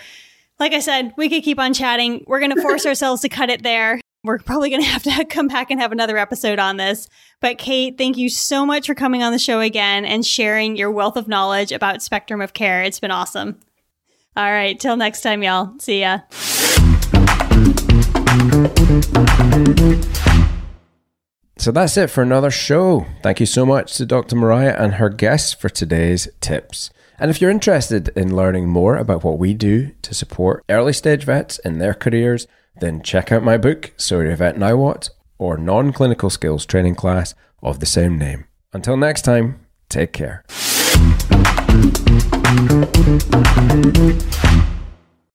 like 0.59 0.73
I 0.73 0.79
said, 0.79 1.13
we 1.15 1.29
could 1.29 1.43
keep 1.43 1.59
on 1.59 1.75
chatting. 1.75 2.23
We're 2.25 2.39
going 2.39 2.55
to 2.55 2.61
force 2.61 2.85
ourselves 2.87 3.21
to 3.21 3.29
cut 3.29 3.51
it 3.51 3.61
there. 3.61 3.99
We're 4.25 4.39
probably 4.39 4.71
going 4.71 4.81
to 4.83 4.88
have 4.88 5.03
to 5.03 5.25
come 5.25 5.47
back 5.47 5.69
and 5.71 5.79
have 5.79 5.91
another 5.91 6.17
episode 6.17 6.59
on 6.59 6.77
this. 6.77 7.07
But 7.41 7.57
Kate, 7.57 7.97
thank 7.97 8.17
you 8.17 8.29
so 8.29 8.65
much 8.65 8.88
for 8.88 8.95
coming 8.95 9.21
on 9.21 9.31
the 9.31 9.39
show 9.39 9.59
again 9.59 10.03
and 10.03 10.25
sharing 10.25 10.75
your 10.75 10.91
wealth 10.91 11.15
of 11.15 11.27
knowledge 11.27 11.71
about 11.71 12.01
spectrum 12.01 12.41
of 12.41 12.53
care. 12.53 12.81
It's 12.81 12.99
been 12.99 13.11
awesome. 13.11 13.59
All 14.35 14.51
right, 14.51 14.77
till 14.79 14.97
next 14.97 15.21
time, 15.21 15.43
y'all. 15.43 15.73
See 15.79 16.01
ya. 16.01 16.19
So 21.57 21.71
that's 21.71 21.95
it 21.95 22.09
for 22.09 22.21
another 22.21 22.51
show. 22.51 23.05
Thank 23.23 23.39
you 23.39 23.45
so 23.45 23.65
much 23.65 23.95
to 23.95 24.05
Dr. 24.05 24.35
Mariah 24.35 24.75
and 24.77 24.95
her 24.95 25.09
guests 25.09 25.53
for 25.53 25.69
today's 25.69 26.27
tips. 26.41 26.89
And 27.17 27.31
if 27.31 27.39
you're 27.39 27.49
interested 27.49 28.09
in 28.09 28.35
learning 28.35 28.67
more 28.67 28.97
about 28.97 29.23
what 29.23 29.39
we 29.39 29.53
do 29.53 29.91
to 30.01 30.13
support 30.13 30.65
early 30.69 30.91
stage 30.91 31.23
vets 31.23 31.59
in 31.59 31.77
their 31.77 31.93
careers, 31.93 32.45
then 32.79 33.01
check 33.01 33.31
out 33.31 33.43
my 33.43 33.57
book, 33.57 33.93
So 33.97 34.19
You're 34.19 34.35
Vet 34.35 34.57
Now 34.57 34.75
What, 34.77 35.09
or 35.38 35.57
non 35.57 35.93
clinical 35.93 36.29
skills 36.29 36.65
training 36.65 36.95
class 36.95 37.35
of 37.61 37.79
the 37.79 37.85
same 37.85 38.17
name. 38.17 38.45
Until 38.73 38.97
next 38.97 39.23
time, 39.23 39.65
take 39.89 40.13
care. 40.13 40.43